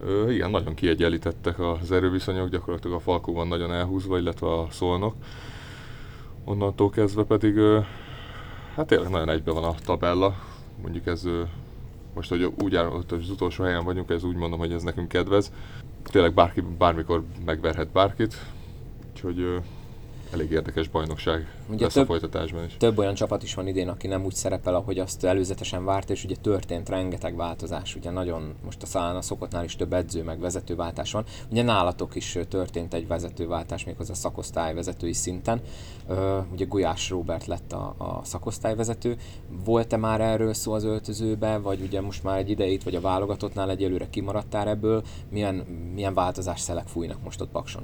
Ö, 0.02 0.32
igen, 0.32 0.50
nagyon 0.50 0.74
kiegyenlítettek 0.74 1.60
az 1.60 1.92
erőviszonyok, 1.92 2.50
gyakorlatilag 2.50 2.98
a 2.98 3.00
Falkó 3.00 3.34
van 3.34 3.48
nagyon 3.48 3.74
elhúzva, 3.74 4.18
illetve 4.18 4.54
a 4.54 4.68
Szolnok. 4.72 5.16
Onnantól 6.46 6.90
kezdve 6.90 7.24
pedig, 7.24 7.56
ö, 7.56 7.80
hát 8.76 8.88
tényleg 8.88 9.10
nagyon 9.10 9.30
egybe 9.30 9.52
van 9.52 9.64
a 9.64 9.76
tabella. 9.86 10.36
Mondjuk 10.82 11.08
ez 11.08 11.24
most, 12.14 12.30
hogy 12.30 12.52
úgy 12.62 12.76
áll, 12.76 12.86
hogy 12.86 13.06
az 13.10 13.30
utolsó 13.30 13.64
helyen 13.64 13.84
vagyunk, 13.84 14.10
ez 14.10 14.24
úgy 14.24 14.36
mondom, 14.36 14.60
hogy 14.60 14.72
ez 14.72 14.84
nekünk 14.84 15.08
kedvez. 15.08 15.52
Tényleg 16.12 16.34
bárki 16.34 16.62
bármikor 16.62 17.24
megverhet 17.46 17.92
bárkit, 17.92 18.36
úgyhogy 19.10 19.62
elég 20.32 20.52
érdekes 20.52 20.88
bajnokság 20.88 21.48
ugye 21.70 21.84
lesz 21.84 21.94
több, 21.94 22.04
a 22.04 22.06
folytatásban 22.06 22.66
is. 22.66 22.78
Több 22.78 22.98
olyan 22.98 23.14
csapat 23.14 23.44
is 23.44 23.54
van 23.54 23.68
idén, 23.68 23.88
aki 23.88 24.08
nem 24.08 24.26
úgy 24.26 24.34
szerepel, 24.34 24.76
ahogy 24.76 25.00
azt 25.00 25.24
előzetesen 25.24 25.86
várt, 25.86 26.10
és 26.10 26.24
ugye 26.24 26.36
történt 26.42 26.90
rengeteg 26.90 27.36
változás, 27.36 27.96
ugye 27.96 28.10
nagyon, 28.10 28.54
most 28.66 28.82
a 28.82 28.86
szálán 28.86 29.16
a 29.16 29.22
szokottnál 29.22 29.64
is 29.64 29.76
több 29.76 29.94
edző 29.94 30.24
meg 30.24 30.40
vezetőváltás 30.40 31.12
van. 31.12 31.26
Ugye 31.52 31.64
nálatok 31.64 32.16
is 32.16 32.38
történt 32.50 32.94
egy 32.94 33.08
vezetőváltás, 33.08 33.84
méghozzá 33.86 34.14
szakosztály 34.14 34.74
vezetői 34.74 35.14
szinten. 35.14 35.62
ugye 36.52 36.66
Gulyás 36.66 37.10
Robert 37.10 37.46
lett 37.46 37.74
a, 37.74 37.96
a 37.98 38.22
szakosztályvezető. 38.24 39.18
Volt-e 39.66 39.98
már 39.98 40.22
erről 40.22 40.54
szó 40.54 40.74
az 40.74 40.84
öltözőbe, 40.84 41.58
vagy 41.58 41.82
ugye 41.82 42.02
most 42.02 42.24
már 42.24 42.38
egy 42.38 42.50
ideit, 42.50 42.84
vagy 42.84 42.96
a 42.96 43.02
válogatottnál 43.02 43.70
egyelőre 43.70 44.10
kimaradtál 44.10 44.68
ebből? 44.68 45.04
Milyen, 45.30 45.56
milyen 45.94 46.14
változás 46.14 46.60
szelek 46.60 46.88
fújnak 46.88 47.24
most 47.24 47.42
ott 47.42 47.50
Pakson? 47.50 47.84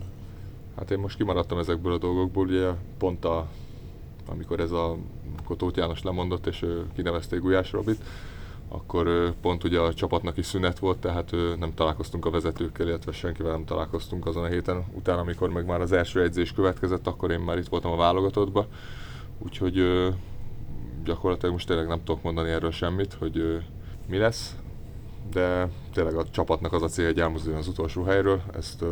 Hát 0.76 0.92
én 0.92 1.00
most 1.00 1.18
kimaradtam 1.18 1.58
ezekből 1.58 1.94
a 1.94 1.98
dolgokból, 1.98 2.46
ugye 2.46 2.70
pont 2.98 3.26
a, 3.26 3.48
amikor 4.26 4.60
ez 4.60 4.72
a 4.72 4.98
Tóth 5.58 5.78
János 5.78 6.04
lemondott 6.04 6.46
és 6.46 6.66
kinevezték 6.96 7.40
Gulyás 7.40 7.72
Robit, 7.72 8.04
akkor 8.68 9.34
pont 9.42 9.64
ugye 9.64 9.80
a 9.80 9.94
csapatnak 9.94 10.38
is 10.38 10.46
szünet 10.46 10.80
volt, 10.80 10.98
tehát 10.98 11.32
nem 11.60 11.74
találkoztunk 11.74 12.26
a 12.26 12.30
vezetőkkel, 12.30 12.88
illetve 12.88 13.12
senkivel 13.12 13.52
nem 13.52 13.66
találkoztunk 13.66 14.26
azon 14.26 14.44
a 14.44 14.48
héten. 14.48 14.86
Utána, 14.94 15.22
amikor 15.22 15.50
meg 15.50 15.66
már 15.66 15.82
az 15.82 15.92
első 15.92 16.22
edzés 16.22 16.54
következett, 16.54 17.08
akkor 17.08 17.32
én 17.32 17.40
már 17.40 17.58
itt 17.58 17.68
voltam 17.68 17.92
a 17.92 17.96
válogatottba, 17.96 18.68
úgyhogy 19.40 20.08
gyakorlatilag 21.04 21.54
most 21.54 21.68
tényleg 21.68 21.88
nem 21.88 22.04
tudok 22.04 22.24
mondani 22.24 22.50
erről 22.50 22.72
semmit, 22.72 23.14
hogy 23.14 23.64
mi 24.08 24.18
lesz, 24.18 24.56
de 25.32 25.70
tényleg 25.94 26.16
a 26.16 26.30
csapatnak 26.30 26.74
az 26.74 26.82
a 26.82 26.88
cél, 26.88 27.06
hogy 27.06 27.20
elmozduljon 27.20 27.62
az 27.62 27.68
utolsó 27.68 28.04
helyről, 28.04 28.42
ezt 28.54 28.84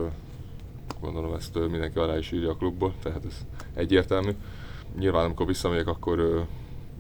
gondolom 0.99 1.34
ezt 1.34 1.56
mindenki 1.56 1.97
alá 1.97 2.17
is 2.17 2.32
írja 2.32 2.49
a 2.49 2.56
klubból, 2.56 2.93
tehát 3.03 3.25
ez 3.25 3.45
egyértelmű. 3.73 4.32
Nyilván 4.97 5.25
amikor 5.25 5.45
visszamegyek, 5.45 5.88
akkor 5.88 6.45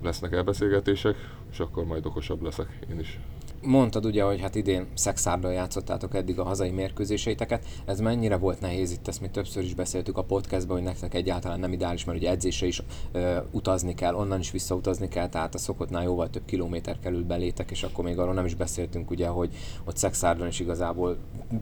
lesznek 0.03 0.31
elbeszélgetések, 0.31 1.15
és 1.51 1.59
akkor 1.59 1.85
majd 1.85 2.05
okosabb 2.05 2.41
leszek 2.41 2.79
én 2.91 2.99
is. 2.99 3.19
Mondtad 3.65 4.05
ugye, 4.05 4.23
hogy 4.23 4.41
hát 4.41 4.55
idén 4.55 4.87
Szexárdal 4.93 5.53
játszottátok 5.53 6.15
eddig 6.15 6.39
a 6.39 6.43
hazai 6.43 6.69
mérkőzéseiteket. 6.69 7.65
Ez 7.85 7.99
mennyire 7.99 8.37
volt 8.37 8.59
nehéz 8.59 8.91
itt, 8.91 9.07
ezt 9.07 9.21
mi 9.21 9.29
többször 9.29 9.63
is 9.63 9.73
beszéltük 9.73 10.17
a 10.17 10.23
podcastban, 10.23 10.75
hogy 10.75 10.85
nektek 10.85 11.13
egyáltalán 11.13 11.59
nem 11.59 11.71
ideális, 11.71 12.05
mert 12.05 12.17
ugye 12.17 12.29
edzésre 12.29 12.67
is 12.67 12.81
ö, 13.11 13.37
utazni 13.51 13.93
kell, 13.93 14.13
onnan 14.13 14.39
is 14.39 14.51
visszautazni 14.51 15.07
kell, 15.07 15.29
tehát 15.29 15.55
a 15.55 15.57
szokottnál 15.57 16.03
jóval 16.03 16.29
több 16.29 16.45
kilométer 16.45 16.99
kerül 16.99 17.23
belétek, 17.23 17.71
és 17.71 17.83
akkor 17.83 18.03
még 18.03 18.19
arról 18.19 18.33
nem 18.33 18.45
is 18.45 18.55
beszéltünk 18.55 19.09
ugye, 19.09 19.27
hogy 19.27 19.49
ott 19.85 19.97
Szexárdon 19.97 20.47
is 20.47 20.59
igazából 20.59 21.17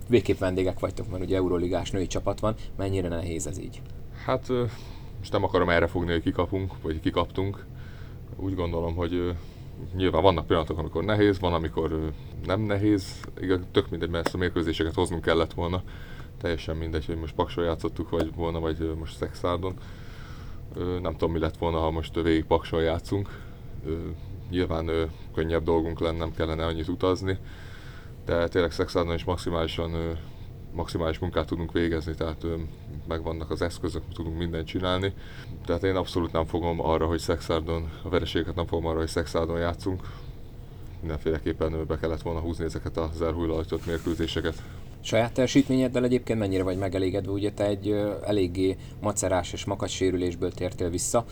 végképp 0.09 0.39
vendégek 0.39 0.79
vagytok, 0.79 1.09
mert 1.09 1.23
ugye 1.23 1.35
Euroligás 1.35 1.91
női 1.91 2.07
csapat 2.07 2.39
van. 2.39 2.55
Mennyire 2.77 3.07
nehéz 3.07 3.47
ez 3.47 3.59
így? 3.59 3.81
Hát 4.25 4.47
most 5.19 5.31
nem 5.31 5.43
akarom 5.43 5.69
erre 5.69 5.87
fogni, 5.87 6.11
hogy 6.11 6.23
kikapunk, 6.23 6.81
vagy 6.81 6.99
kikaptunk. 6.99 7.65
Úgy 8.35 8.55
gondolom, 8.55 8.95
hogy 8.95 9.35
nyilván 9.95 10.21
vannak 10.21 10.47
pillanatok, 10.47 10.77
amikor 10.77 11.03
nehéz, 11.03 11.39
van, 11.39 11.53
amikor 11.53 12.11
nem 12.45 12.61
nehéz. 12.61 13.19
Igen, 13.39 13.65
tök 13.71 13.89
mindegy, 13.89 14.09
mert 14.09 14.25
ezt 14.25 14.35
a 14.35 14.37
mérkőzéseket 14.37 14.93
hoznunk 14.93 15.21
kellett 15.21 15.53
volna. 15.53 15.81
Teljesen 16.41 16.75
mindegy, 16.75 17.05
hogy 17.05 17.17
most 17.17 17.35
Paksol 17.35 17.63
játszottuk 17.63 18.09
vagy 18.09 18.35
volna, 18.35 18.59
vagy 18.59 18.95
most 18.99 19.15
Szexárdon. 19.15 19.73
Nem 21.01 21.11
tudom, 21.11 21.31
mi 21.31 21.39
lett 21.39 21.57
volna, 21.57 21.79
ha 21.79 21.91
most 21.91 22.21
végig 22.21 22.45
Paksol 22.45 22.81
játszunk. 22.81 23.29
Nyilván 24.49 25.09
könnyebb 25.33 25.63
dolgunk 25.63 25.99
lenne, 25.99 26.17
nem 26.17 26.33
kellene 26.33 26.65
annyit 26.65 26.87
utazni, 26.87 27.37
de 28.25 28.47
tényleg 28.47 28.71
Szexárdon 28.71 29.13
is 29.13 29.23
maximálisan 29.23 30.17
maximális 30.73 31.19
munkát 31.19 31.47
tudunk 31.47 31.71
végezni, 31.71 32.15
tehát 32.15 32.45
megvannak 33.07 33.51
az 33.51 33.61
eszközök, 33.61 34.01
tudunk 34.13 34.37
mindent 34.37 34.67
csinálni. 34.67 35.13
Tehát 35.65 35.83
én 35.83 35.95
abszolút 35.95 36.31
nem 36.31 36.45
fogom 36.45 36.81
arra, 36.81 37.05
hogy 37.05 37.19
Szexárdon, 37.19 37.91
a 38.03 38.09
vereséget 38.09 38.55
nem 38.55 38.65
fogom 38.65 38.85
arra, 38.85 38.97
hogy 38.97 39.07
Szexárdon 39.07 39.59
játszunk. 39.59 40.01
Mindenféleképpen 40.99 41.85
be 41.87 41.99
kellett 41.99 42.21
volna 42.21 42.39
húzni 42.39 42.63
ezeket 42.63 42.97
az 42.97 43.21
elhújlalított 43.21 43.85
mérkőzéseket. 43.85 44.63
Saját 45.03 45.33
teljesítményeddel 45.33 46.03
egyébként 46.03 46.39
mennyire 46.39 46.63
vagy 46.63 46.77
megelégedve? 46.77 47.31
Ugye 47.31 47.51
te 47.51 47.65
egy 47.65 47.89
eléggé 48.25 48.77
macerás 48.99 49.53
és 49.53 49.65
makacs 49.65 49.91
sérülésből 49.91 50.51
tértél 50.51 50.89
vissza 50.89 51.25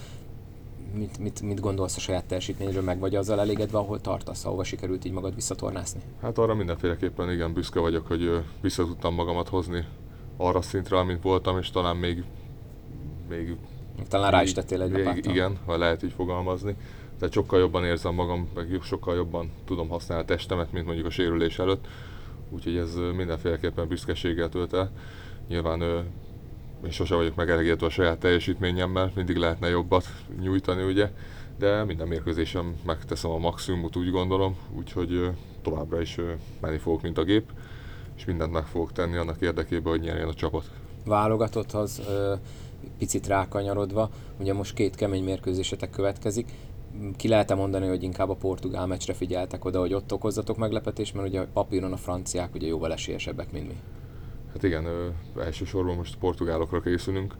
mit, 0.93 1.19
mit, 1.19 1.41
mit 1.41 1.59
gondolsz 1.59 1.95
a 1.95 1.99
saját 1.99 2.25
teljesítményről, 2.25 2.83
meg 2.83 2.99
vagy 2.99 3.15
azzal 3.15 3.39
elégedve, 3.39 3.77
ahol 3.77 4.01
tartasz, 4.01 4.45
ahova 4.45 4.63
sikerült 4.63 5.05
így 5.05 5.11
magad 5.11 5.35
visszatornászni? 5.35 6.01
Hát 6.21 6.37
arra 6.37 6.55
mindenféleképpen 6.55 7.31
igen, 7.31 7.53
büszke 7.53 7.79
vagyok, 7.79 8.07
hogy 8.07 8.43
vissza 8.61 8.85
tudtam 8.85 9.13
magamat 9.13 9.49
hozni 9.49 9.85
arra 10.37 10.61
szintre, 10.61 10.97
amint 10.97 11.21
voltam, 11.21 11.57
és 11.57 11.69
talán 11.69 11.95
még, 11.95 12.23
még 13.29 13.55
talán 14.07 14.31
rá 14.31 14.41
is 14.41 14.53
tettél 14.53 14.81
egy 14.81 14.91
lapáttal. 14.91 15.31
Igen, 15.31 15.57
ha 15.65 15.77
lehet 15.77 16.03
így 16.03 16.13
fogalmazni. 16.13 16.75
tehát 17.17 17.33
sokkal 17.33 17.59
jobban 17.59 17.85
érzem 17.85 18.13
magam, 18.13 18.49
meg 18.55 18.79
sokkal 18.83 19.15
jobban 19.15 19.51
tudom 19.65 19.89
használni 19.89 20.23
a 20.23 20.27
testemet, 20.27 20.71
mint 20.71 20.85
mondjuk 20.85 21.07
a 21.07 21.09
sérülés 21.09 21.59
előtt. 21.59 21.87
Úgyhogy 22.49 22.77
ez 22.77 22.95
mindenféleképpen 23.15 23.87
büszkeséggel 23.87 24.49
tölt 24.49 24.73
el. 24.73 24.91
Nyilván 25.47 26.05
én 26.85 26.91
sose 26.91 27.15
vagyok 27.15 27.35
megelégedve 27.35 27.85
a 27.85 27.89
saját 27.89 28.19
teljesítményemmel, 28.19 29.11
mindig 29.15 29.35
lehetne 29.35 29.69
jobbat 29.69 30.05
nyújtani, 30.41 30.83
ugye, 30.83 31.11
de 31.57 31.83
minden 31.83 32.07
mérkőzésem 32.07 32.75
megteszem 32.85 33.31
a 33.31 33.37
maximumot, 33.37 33.95
úgy 33.95 34.11
gondolom, 34.11 34.57
úgyhogy 34.77 35.29
továbbra 35.61 36.01
is 36.01 36.17
menni 36.61 36.77
fogok, 36.77 37.01
mint 37.01 37.17
a 37.17 37.23
gép, 37.23 37.51
és 38.15 38.25
mindent 38.25 38.51
meg 38.51 38.65
fogok 38.65 38.91
tenni 38.91 39.17
annak 39.17 39.41
érdekében, 39.41 39.91
hogy 39.91 40.01
nyerjen 40.01 40.27
a 40.27 40.33
csapat. 40.33 40.71
Válogatotthoz 41.05 42.01
picit 42.97 43.27
rákanyarodva, 43.27 44.09
ugye 44.39 44.53
most 44.53 44.73
két 44.73 44.95
kemény 44.95 45.23
mérkőzésetek 45.23 45.89
következik, 45.89 46.51
ki 47.15 47.27
lehet 47.27 47.55
mondani, 47.55 47.87
hogy 47.87 48.03
inkább 48.03 48.29
a 48.29 48.35
portugál 48.35 48.87
meccsre 48.87 49.13
figyeltek 49.13 49.65
oda, 49.65 49.79
hogy 49.79 49.93
ott 49.93 50.13
okozzatok 50.13 50.57
meglepetést, 50.57 51.13
mert 51.13 51.27
ugye 51.27 51.45
papíron 51.53 51.93
a 51.93 51.97
franciák 51.97 52.53
ugye 52.53 52.67
jóval 52.67 52.91
esélyesebbek, 52.91 53.51
mint 53.51 53.67
mi. 53.67 53.75
Hát 54.53 54.63
igen, 54.63 54.85
ö, 54.85 55.07
elsősorban 55.39 55.95
most 55.95 56.17
portugálokra 56.17 56.81
készülünk. 56.81 57.33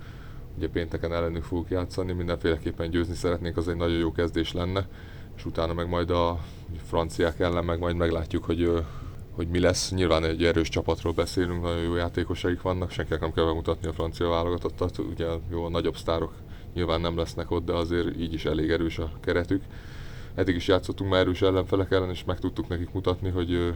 Ugye 0.58 0.70
pénteken 0.70 1.14
ellenük 1.14 1.44
fogunk 1.44 1.70
játszani, 1.70 2.12
mindenféleképpen 2.12 2.90
győzni 2.90 3.16
szeretnénk, 3.16 3.58
az 3.58 3.68
egy 3.68 3.76
nagyon 3.76 3.98
jó 3.98 4.12
kezdés 4.12 4.54
lenne, 4.54 4.88
és 5.36 5.46
utána 5.46 5.74
meg 5.74 5.90
majd 5.90 6.10
a 6.10 6.40
franciák 6.88 7.40
ellen 7.40 7.66
meg 7.66 7.80
majd 7.80 7.96
meglátjuk, 7.96 8.44
hogy 8.44 8.62
ö, 8.62 8.80
hogy 9.32 9.48
mi 9.48 9.60
lesz. 9.60 9.92
Nyilván 9.92 10.24
egy 10.24 10.44
erős 10.44 10.70
csapatról 10.70 11.14
beszélünk, 11.14 11.62
nagyon 11.62 11.84
jó 11.84 11.96
játékosaik 11.96 12.62
vannak, 12.62 12.92
senkinek 12.92 13.22
nem 13.22 13.34
kell 13.34 13.46
bemutatni 13.46 13.88
a 13.88 13.94
francia 13.94 14.30
válogatottat, 14.30 14.98
ugye 14.98 15.26
jó 15.52 15.64
a 15.64 15.70
nagyobb 15.70 15.96
sztárok 15.96 16.34
nyilván 16.74 17.02
nem 17.02 17.18
lesznek 17.18 17.52
ott, 17.52 17.66
de 17.66 17.74
azért 17.74 18.20
így 18.20 18.34
is 18.34 18.46
elég 18.46 18.70
erős 18.70 18.98
a 18.98 19.12
keretük. 19.20 19.64
Eddig 20.36 20.56
is 20.56 20.68
játszottunk 20.68 21.10
már 21.10 21.20
erős 21.20 21.42
ellenfelek 21.42 21.92
ellen, 21.92 22.10
és 22.10 22.24
meg 22.24 22.40
tudtuk 22.40 22.68
nekik 22.68 22.92
mutatni, 22.92 23.30
hogy 23.30 23.74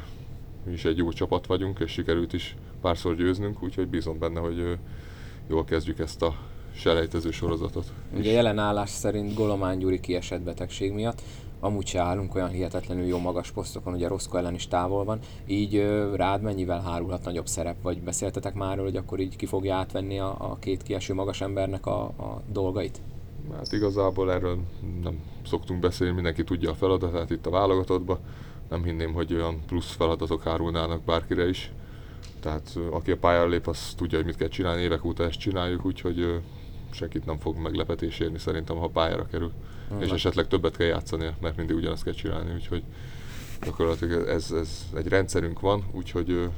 mi 0.65 0.71
is 0.73 0.85
egy 0.85 0.97
jó 0.97 1.11
csapat 1.11 1.45
vagyunk, 1.45 1.79
és 1.79 1.91
sikerült 1.91 2.33
is 2.33 2.55
párszor 2.81 3.15
győznünk, 3.15 3.63
úgyhogy 3.63 3.87
bízom 3.87 4.19
benne, 4.19 4.39
hogy 4.39 4.77
jól 5.47 5.63
kezdjük 5.63 5.99
ezt 5.99 6.21
a 6.21 6.35
selejtező 6.75 7.31
sorozatot. 7.31 7.93
Ugye 8.15 8.31
jelen 8.31 8.59
állás 8.59 8.89
szerint 8.89 9.33
Golomán 9.33 9.79
Gyuri 9.79 9.99
kiesett 9.99 10.41
betegség 10.41 10.91
miatt, 10.91 11.21
amúgy 11.59 11.87
se 11.87 11.99
állunk 11.99 12.35
olyan 12.35 12.49
hihetetlenül 12.49 13.05
jó 13.05 13.17
magas 13.17 13.51
posztokon, 13.51 13.93
ugye 13.93 14.07
Roszko 14.07 14.37
ellen 14.37 14.53
is 14.53 14.67
távol 14.67 15.03
van, 15.03 15.19
így 15.47 15.85
rád 16.15 16.41
mennyivel 16.41 16.81
hárulhat 16.81 17.23
nagyobb 17.23 17.47
szerep, 17.47 17.81
vagy 17.81 18.01
beszéltetek 18.01 18.53
már 18.53 18.77
hogy 18.77 18.95
akkor 18.95 19.19
így 19.19 19.35
ki 19.35 19.45
fogja 19.45 19.75
átvenni 19.75 20.19
a, 20.19 20.35
a 20.39 20.57
két 20.59 20.83
kieső 20.83 21.13
magas 21.13 21.41
embernek 21.41 21.85
a, 21.85 22.03
a 22.03 22.41
dolgait? 22.51 23.01
Hát 23.55 23.71
igazából 23.71 24.31
erről 24.31 24.57
nem 25.03 25.19
szoktunk 25.45 25.79
beszélni, 25.79 26.13
mindenki 26.13 26.43
tudja 26.43 26.69
a 26.69 26.75
feladatát 26.75 27.29
itt 27.29 27.45
a 27.45 27.49
válogatottban. 27.49 28.19
Nem 28.73 28.83
hinném, 28.83 29.13
hogy 29.13 29.33
olyan 29.33 29.61
plusz 29.65 29.91
feladatok 29.91 30.43
hárulnának 30.43 31.03
bárkire 31.03 31.47
is. 31.47 31.71
Tehát 32.39 32.79
aki 32.89 33.11
a 33.11 33.17
pályára 33.17 33.47
lép, 33.47 33.67
az 33.67 33.93
tudja, 33.97 34.17
hogy 34.17 34.25
mit 34.25 34.35
kell 34.35 34.47
csinálni, 34.47 34.81
évek 34.81 35.05
óta 35.05 35.23
ezt 35.23 35.39
csináljuk, 35.39 35.85
úgyhogy 35.85 36.41
senkit 36.91 37.25
nem 37.25 37.39
fog 37.39 37.57
meglepetés 37.57 38.19
érni 38.19 38.37
szerintem, 38.37 38.77
ha 38.77 38.87
pályára 38.87 39.25
kerül. 39.25 39.51
Mm. 39.93 40.01
És 40.01 40.09
esetleg 40.09 40.47
többet 40.47 40.77
kell 40.77 40.87
játszani, 40.87 41.29
mert 41.41 41.57
mindig 41.57 41.75
ugyanazt 41.75 42.03
kell 42.03 42.13
csinálni, 42.13 42.53
úgyhogy 42.53 42.83
gyakorlatilag 43.63 44.27
ez, 44.27 44.51
ez 44.51 44.85
egy 44.95 45.07
rendszerünk 45.07 45.59
van, 45.59 45.83
úgyhogy 45.91 46.49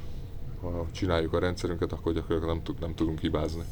ha 0.61 0.85
csináljuk 0.91 1.33
a 1.33 1.39
rendszerünket, 1.39 1.91
akkor 1.91 2.13
gyakorlatilag 2.13 2.55
nem, 2.55 2.63
tud, 2.63 2.79
nem 2.79 2.95
tudunk 2.95 3.19
hibázni. 3.19 3.63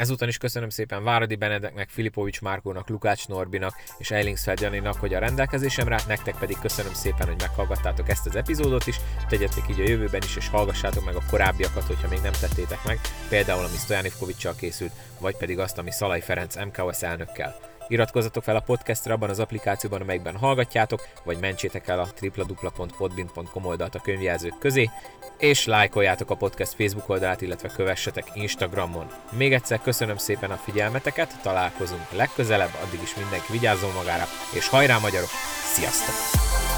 Ezúton 0.00 0.28
is 0.28 0.36
köszönöm 0.36 0.68
szépen 0.68 1.04
Váradi 1.04 1.36
Benedeknek, 1.36 1.88
Filipovics 1.88 2.40
Márkónak, 2.40 2.88
Lukács 2.88 3.28
Norbinak 3.28 3.74
és 3.98 4.10
Eilingsfeld 4.10 4.60
Janinak, 4.60 4.96
hogy 4.96 5.14
a 5.14 5.18
rendelkezésemre 5.18 6.00
nektek 6.08 6.38
pedig 6.38 6.56
köszönöm 6.60 6.92
szépen, 6.92 7.26
hogy 7.26 7.40
meghallgattátok 7.40 8.08
ezt 8.08 8.26
az 8.26 8.36
epizódot 8.36 8.86
is, 8.86 8.96
tegyetek 9.28 9.64
így 9.70 9.80
a 9.80 9.88
jövőben 9.88 10.22
is, 10.24 10.36
és 10.36 10.48
hallgassátok 10.48 11.04
meg 11.04 11.14
a 11.14 11.24
korábbiakat, 11.30 11.84
hogyha 11.84 12.08
még 12.08 12.20
nem 12.22 12.32
tettétek 12.40 12.84
meg, 12.84 13.00
például 13.28 13.64
ami 13.64 13.76
Stojanivkovicsal 13.76 14.54
készült, 14.54 14.92
vagy 15.18 15.36
pedig 15.36 15.58
azt, 15.58 15.78
ami 15.78 15.90
Szalai 15.90 16.20
Ferenc 16.20 16.56
MKOS 16.56 17.02
elnökkel. 17.02 17.69
Iratkozzatok 17.90 18.42
fel 18.42 18.56
a 18.56 18.60
podcastra 18.60 19.14
abban 19.14 19.30
az 19.30 19.38
applikációban, 19.38 20.00
amelyikben 20.00 20.36
hallgatjátok, 20.36 21.08
vagy 21.24 21.38
mentsétek 21.40 21.88
el 21.88 22.00
a 22.00 22.08
www.podbin.com 22.20 23.64
oldalt 23.64 23.94
a 23.94 24.00
könyvjelzők 24.00 24.58
közé, 24.58 24.90
és 25.38 25.66
lájkoljátok 25.66 26.30
a 26.30 26.34
podcast 26.34 26.74
Facebook 26.74 27.08
oldalát, 27.08 27.40
illetve 27.40 27.68
kövessetek 27.68 28.30
Instagramon. 28.34 29.06
Még 29.36 29.52
egyszer 29.52 29.80
köszönöm 29.82 30.16
szépen 30.16 30.50
a 30.50 30.56
figyelmeteket, 30.56 31.40
találkozunk 31.42 32.12
legközelebb, 32.12 32.78
addig 32.86 33.02
is 33.02 33.14
mindenki 33.14 33.52
vigyázzon 33.52 33.92
magára, 33.92 34.24
és 34.54 34.68
hajrá 34.68 34.98
magyarok, 34.98 35.30
sziasztok! 35.74 36.69